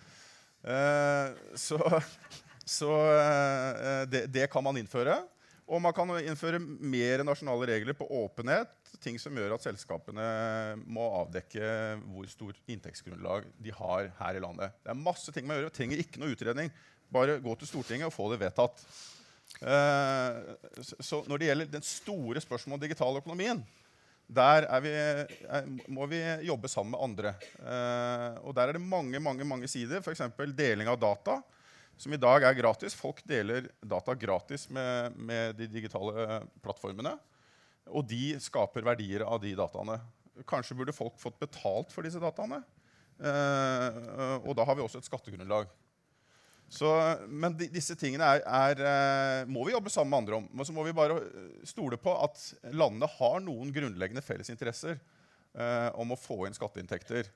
[1.58, 1.76] så
[2.64, 5.20] så eh, det, det, kan man innføre.
[5.64, 8.72] Og man kan innføre mer nasjonale regler på åpenhet.
[9.04, 10.26] Ting som gjør at selskapene
[10.84, 11.68] må avdekke
[12.08, 14.76] hvor stort inntektsgrunnlag de har her i landet.
[14.84, 15.70] Det er masse ting man gjør.
[15.70, 16.72] Man trenger ikke noe utredning.
[17.12, 18.84] Bare gå til Stortinget og få det vedtatt.
[19.60, 20.40] Uh,
[20.82, 23.60] så når det gjelder den store spørsmålet om digital økonomien,
[24.24, 27.34] der vi, er, må vi jobbe sammen med andre.
[28.40, 30.22] Og der er det mange mange, mange sider, f.eks.
[30.56, 31.42] deling av data
[32.00, 32.96] som i dag er gratis.
[32.98, 37.14] Folk deler data gratis med, med, de digitale plattformene.
[37.92, 40.00] Og de skaper verdier av de dataene.
[40.48, 42.62] Kanskje burde folk fått betalt for disse dataene.
[43.22, 45.70] Eh, og da har vi også et skattegrunnlag.
[46.74, 46.88] Så,
[47.28, 50.48] men de, disse tingene er, er, eh, må vi jobbe sammen med andre om.
[50.50, 51.20] Men så må vi bare
[51.68, 52.40] stole på at
[52.72, 57.30] landene har noen grunnleggende felles interesser eh, om å få inn skatteinntekter.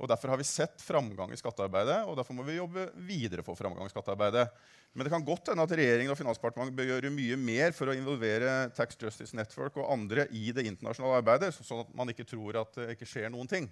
[0.00, 3.58] Og Derfor har vi sett framgang i skattearbeidet, og derfor må vi jobbe videre for
[3.58, 4.46] framgang i skattearbeidet.
[4.92, 7.96] Men det kan godt hende at regjeringen og Finansdepartementet bør gjøre mye mer for å
[7.96, 12.62] involvere Tax Justice Network og andre i det internasjonale arbeidet, sånn at man ikke tror
[12.64, 13.68] at det ikke skjer noen ting.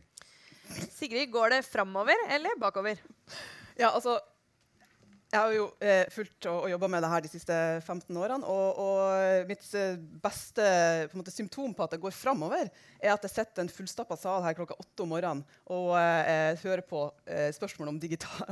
[0.92, 3.00] Sigrid, går det framover eller bakover?
[3.80, 4.18] Ja, altså,
[5.30, 8.50] jeg har jo eh, fulgt og, og jobba med det her de siste 15 årene.
[8.50, 10.64] Og, og mitt eh, beste
[11.12, 12.66] på måte, symptom på at det går framover,
[12.98, 16.82] er at jeg sitter en fullstappa sal her klokka åtte om morgenen og eh, hører
[16.86, 18.02] på eh, spørsmål om,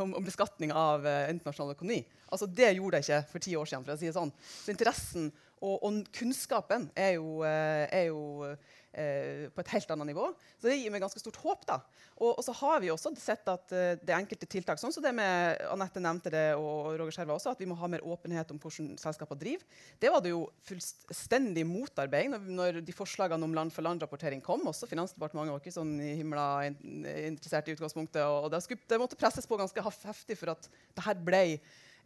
[0.04, 2.04] om, om, beskatning av eh, internasjonal økonomi.
[2.30, 3.84] Altså, Det gjorde jeg ikke for ti år siden.
[3.84, 4.34] for å si det sånn.
[4.38, 8.54] Så interessen og, og kunnskapen er jo, eh, er jo
[8.88, 10.30] på et helt annet nivå.
[10.58, 11.66] Så det gir meg ganske stort håp.
[11.68, 11.76] da.
[12.18, 15.04] Og, og så har vi også sett at uh, det er enkelte tiltak, sånn som
[15.04, 18.50] det med Anette nevnte det, og Roger Skjerva også, at vi må ha mer åpenhet
[18.54, 19.64] om hvordan selskaper driver.
[20.02, 24.66] Det var det jo fullstendig motarbeid når, når de forslagene om land-for-land-rapportering kom.
[24.70, 28.22] Også Finansdepartementet var ikke sånn himla interessert i utgangspunktet.
[28.24, 31.44] og det, skulle, det, måtte presses på ganske heftig for at det her ble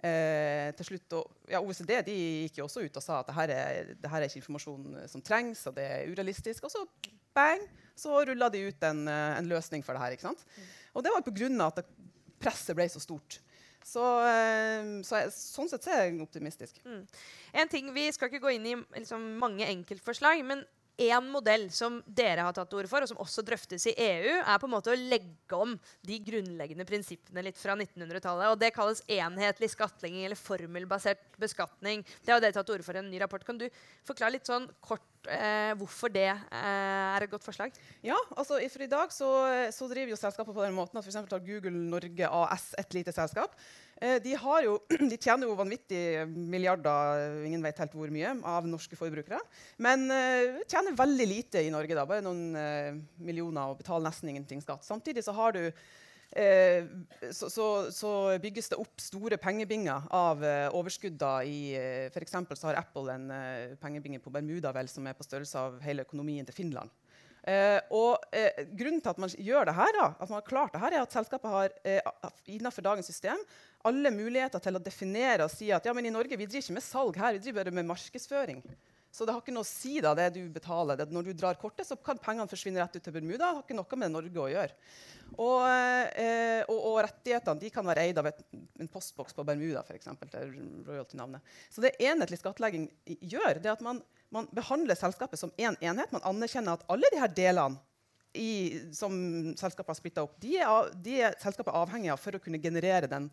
[0.03, 3.57] eh, til slutt, og, ja, OECD de gikk jo også ut og sa at dette
[3.57, 6.67] er, dette er ikke informasjon som trengs, og det er urealistisk.
[6.67, 6.85] Og så
[7.37, 7.65] bang,
[7.99, 10.17] så rulla de ut en, eh, en, løsning for det her.
[10.17, 10.45] ikke sant?
[10.57, 10.69] Mm.
[10.95, 11.67] Og det var pga.
[11.67, 11.85] at
[12.43, 13.41] presset ble så stort.
[13.85, 16.79] Så, eh, så jeg, sånn sett er jeg optimistisk.
[16.85, 17.03] Mm.
[17.63, 20.65] En ting, Vi skal ikke gå inn i liksom, mange enkeltforslag, men
[21.01, 24.35] én modell som dere har tatt til orde for, og som også drøftes i EU,
[24.41, 25.75] er på en måte å legge om
[26.07, 28.51] de grunnleggende prinsippene litt fra 1900-tallet.
[28.53, 32.05] og Det kalles enhetlig skattlegging eller formelbasert beskatning.
[32.25, 33.45] Det har dere tatt til orde for i en ny rapport.
[33.47, 33.69] Kan du
[34.07, 37.75] forklare litt sånn kort eh, hvorfor det eh, er et godt forslag?
[38.03, 39.31] Ja, altså for i dag så,
[39.75, 41.21] så driver jo selskapet på den måten at f.eks.
[41.31, 43.55] tar Google Norge AS et lite selskap.
[44.03, 44.75] Eh, de, jo,
[45.13, 49.39] de, tjener jo vanvittig milliarder, ingen vet helt hvor mye, av norske forbrukere.
[49.85, 51.95] Men eh, tjener veldig lite i Norge.
[51.95, 54.83] da, Bare noen uh, millioner og betaler nesten ingenting skatt.
[54.87, 55.69] Samtidig så har du
[56.37, 58.13] uh, så, så, så,
[58.43, 62.35] bygges det opp store pengebinger av eh, overskudder i uh, F.eks.
[62.55, 66.07] så har Apple en eh, pengebinge på Bermuda vel, som er på størrelse av hele
[66.07, 66.93] økonomien til Finland.
[67.43, 70.75] Uh, og uh, Grunnen til at man gjør det her, da, at man har klart
[70.77, 73.41] det her, er at selskapet har uh, innenfor dagens system
[73.89, 76.77] alle muligheter til å definere og si at ja, men i Norge vi driver ikke
[76.79, 78.63] med salg her, vi driver bare med markedsføring.
[79.13, 80.97] Så det har ikke noe å si da, det du betaler.
[80.97, 83.43] Det, når du drar kortet, så kan pengene forsvinne rett ut til Bermuda.
[83.43, 84.77] Det har ikke noe med Norge å gjøre.
[85.37, 85.59] Og,
[86.17, 88.41] eh, og, og rettighetene kan være eid av et,
[88.81, 90.09] en postboks på Bermuda, f.eks.
[91.73, 92.89] Så det enhetlig skattlegging
[93.21, 94.01] gjør, det at man,
[94.33, 96.17] man behandler selskapet som én en enhet.
[96.17, 97.81] Man anerkjenner at alle disse delene
[98.33, 99.13] i, som
[99.61, 103.11] selskapet har splitta opp, de er, de er selskapet avhengig av for å kunne generere
[103.13, 103.29] den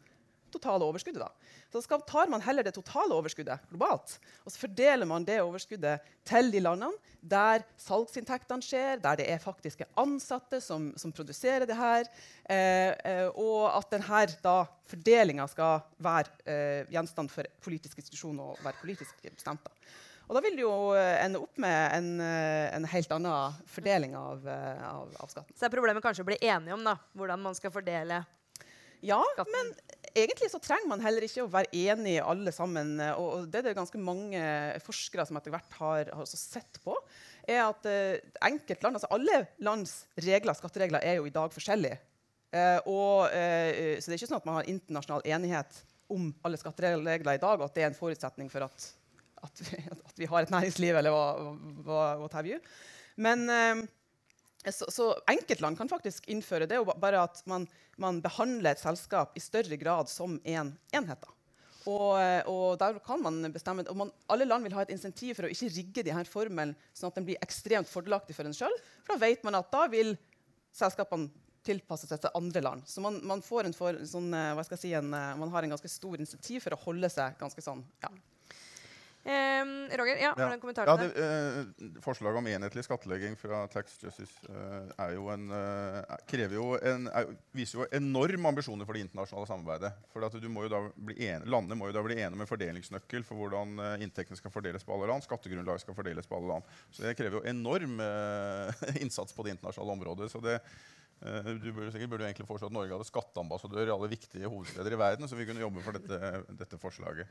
[0.53, 1.21] totale overskuddet.
[1.21, 1.55] da.
[1.71, 6.05] Så skal, tar man heller det totale overskuddet globalt, og så fordeler man det overskuddet
[6.27, 11.75] til de landene der salgsinntektene skjer, der det er faktiske ansatte som, som produserer det
[11.77, 12.07] her,
[12.49, 18.79] eh, eh, og at denne fordelinga skal være eh, gjenstand for politisk institusjon og være
[18.81, 19.65] politisk bestemt.
[19.65, 19.91] Da.
[20.29, 24.15] Og da vil det jo eh, ende opp med en, eh, en helt annen fordeling
[24.17, 25.55] av, av, av, skatten.
[25.57, 28.23] Så er problemet kanskje å bli enige om da, hvordan man skal fordele
[29.05, 29.55] ja, skatten?
[29.55, 29.73] men
[30.17, 32.95] egentlig så trenger man heller ikke å være enige alle sammen.
[33.19, 34.41] Og, det er det ganske mange
[34.83, 36.95] forskere som etter hvert har, har sett på,
[37.49, 38.19] er at uh,
[38.49, 41.99] enkeltland, altså alle lands regler, skatteregler er jo i dag forskjellige.
[42.49, 46.59] Uh, og, uh, så det er ikke sånn at man har internasjonal enighet om alle
[46.61, 48.89] skatteregler i dag, og at det er en forutsetning for at,
[49.45, 51.53] at, vi, at vi, har et næringsliv, eller hva,
[51.85, 52.61] hva, what have you.
[53.19, 53.45] Men
[54.67, 59.43] så, så, enkeltland kan faktisk innføre det, bare at man, man, behandler et selskap i
[59.43, 61.27] større grad som en enhet.
[61.87, 62.19] Og,
[62.51, 65.51] og, der kan man bestemme, og man, Alle land vil ha et insentiv for å
[65.53, 68.75] ikke rigge de her formelen sånn at den blir ekstremt fordelaktig for en sjøl.
[69.05, 70.17] For da vet man at da vil
[70.75, 71.31] selskapene
[71.65, 72.83] tilpasse seg til andre land.
[72.87, 76.19] Så man, man får en for, sånn, jeg si, en, man har en ganske stor
[76.19, 78.11] insentiv for å holde seg ganske sånn ja,
[79.19, 81.23] Um, Roger, ja, har du en kommentar til ja, det?
[81.83, 87.33] Uh, forslaget om enhetlig skattlegging fra Tax Justice uh, jo en, uh, jo en, er,
[87.51, 89.91] viser jo enorme ambisjoner for det internasjonale samarbeidet.
[90.13, 94.87] For en, Landene må jo da bli enige med fordelingsnøkkel for hvordan inntektene skal fordeles
[94.87, 95.27] på alle land.
[95.27, 96.71] Skattegrunnlaget skal fordeles på alle land.
[96.89, 97.99] Så det krever jo enorm
[99.03, 100.31] innsats på det internasjonale området.
[100.31, 104.07] så det Eh, du burde, sikkert, burde egentlig foreslå at Norge hadde skatteambassadør i alle
[104.11, 105.27] viktige hovedsteder i verden.
[105.27, 107.27] så vi kunne jobbe for dette, dette forslaget.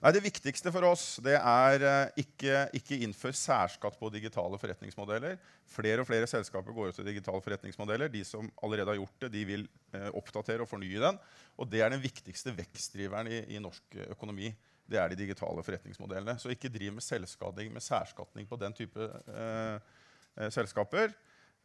[0.00, 5.36] Nei, Det viktigste for oss det er uh, ikke, ikke innfør særskatt på digitale forretningsmodeller.
[5.68, 8.12] Flere og flere selskaper går ut til digitale forretningsmodeller.
[8.12, 9.64] De som allerede har gjort det, de vil
[9.96, 11.18] eh, oppdatere og fornye den.
[11.58, 14.52] Og det er den viktigste vekstdriveren i, i norsk økonomi.
[14.86, 16.36] Det er de digitale forretningsmodellene.
[16.38, 21.16] Så ikke driv med selvskading med særskatning på den type uh, selskaper.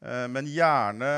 [0.02, 1.10] Eh, men gjerne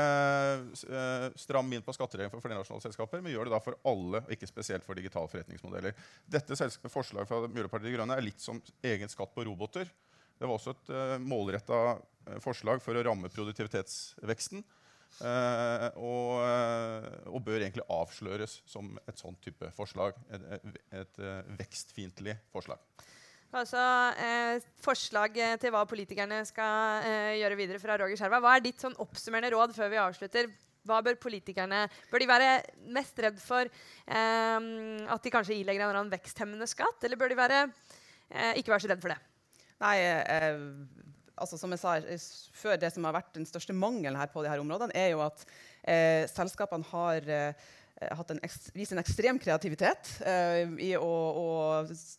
[0.90, 4.34] eh, stram inn på skattereglene for flernasjonale selskaper, men gjør det da for alle, og
[4.34, 5.96] ikke spesielt for digitale forretningsmodeller.
[6.28, 6.58] Dette
[6.92, 9.88] forslaget fra Miljøpartiet De Grønne er litt som egen skatt på roboter.
[10.34, 11.82] Det var også et uh, eh, målretta
[12.44, 14.64] forslag for å ramme produktivitetsveksten.
[15.14, 20.16] Og, og, bør egentlig avsløres som et sånn type forslag.
[20.32, 21.20] Et, et, et
[21.60, 22.80] vekstfiendtlig forslag.
[23.54, 23.80] Altså,
[24.18, 28.40] eh, forslag til hva politikerne skal eh, gjøre videre fra Roger Skjerva.
[28.42, 30.48] Hva er ditt sånn oppsummerende råd før vi avslutter?
[30.84, 32.48] Hva Bør politikerne, bør de være
[32.92, 34.66] mest redd for eh,
[35.14, 37.06] at de kanskje ilegger en eller annen veksthemmende skatt?
[37.06, 37.62] Eller bør de være,
[38.28, 39.20] eh, ikke være så redd for det?
[39.84, 40.58] Nei, eh,
[41.38, 41.94] altså Som jeg sa
[42.58, 45.22] før, det som har vært den største mangelen her på de her områdene, er jo
[45.24, 45.46] at
[45.86, 47.72] eh, selskapene har Eh,
[48.02, 48.40] en
[48.74, 51.46] vist en ekstrem kreativitet uh, i å, å,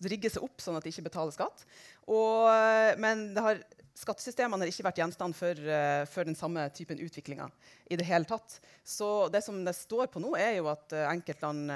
[0.08, 1.66] rigge seg opp sånn at de ikke betaler skatt.
[2.08, 3.60] Og, uh, men har,
[3.98, 7.52] skattesystemene har ikke vært gjenstand for, uh, for den samme typen utviklinger.
[7.90, 8.60] i det hele tatt.
[8.84, 11.70] Så det som det står på nå, er jo at enkeltland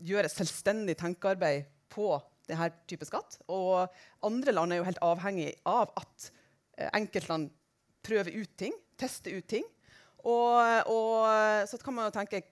[0.00, 2.12] gjør et selvstendig tenkearbeid på
[2.48, 3.40] denne type skatt.
[3.48, 3.88] Og
[4.26, 6.30] andre land er jo helt avhengig av at
[6.94, 7.50] enkeltland
[8.06, 9.66] prøver ut ting, tester ut ting.
[10.20, 10.56] Og,
[10.92, 12.42] og, så kan man jo tenke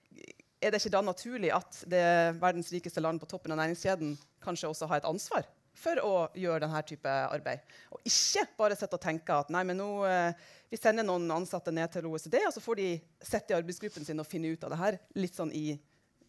[0.59, 2.04] er det ikke da naturlig at det
[2.40, 5.46] verdens rikeste land på toppen av næringskjeden kanskje også har et ansvar
[5.78, 7.62] for å gjøre denne type arbeid.
[7.94, 10.32] Og ikke bare sitte og tenke at nei, men nå, eh,
[10.70, 12.88] vi sender noen ansatte ned til OECD, og så får de
[13.22, 15.78] sitte i arbeidsgruppen sin og finne ut av det her litt sånn i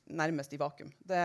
[0.09, 0.91] nærmest i vakuum.
[1.05, 1.23] Det,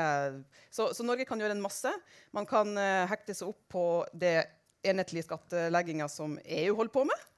[0.71, 1.91] så, så, Norge kan gjøre en masse.
[2.37, 4.43] Man kan uh, hekte seg opp på det
[4.85, 7.31] enhetlige skattlegginga som EU holder på med.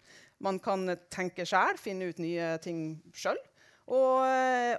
[0.42, 3.38] Man kan tenke sjøl, finne ut nye ting sjøl.
[3.86, 4.22] Og,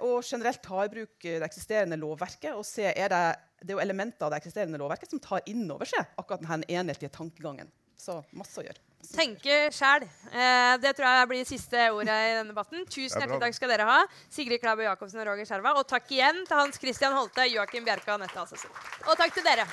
[0.04, 3.22] og, generelt ta i bruk det eksisterende lovverket og se er det,
[3.62, 6.68] det er jo elementer av det eksisterende lovverket som tar inn over seg akkurat denne
[6.68, 7.72] enhetlige tankegangen.
[7.98, 8.84] Så masse å gjøre.
[9.08, 10.04] Tenke sjæl.
[10.30, 12.84] Eh, det tror jeg blir siste ordet i denne debatten.
[12.86, 14.00] Tusen hjertelig takk skal dere ha.
[14.34, 15.78] Sigrid Klæbo Jacobsen og Roger Skjerva.
[15.80, 18.74] Og takk igjen til Hans Christian Holte, Joakim Bjerka og Anette Assesen.
[19.08, 19.66] Og takk til dere.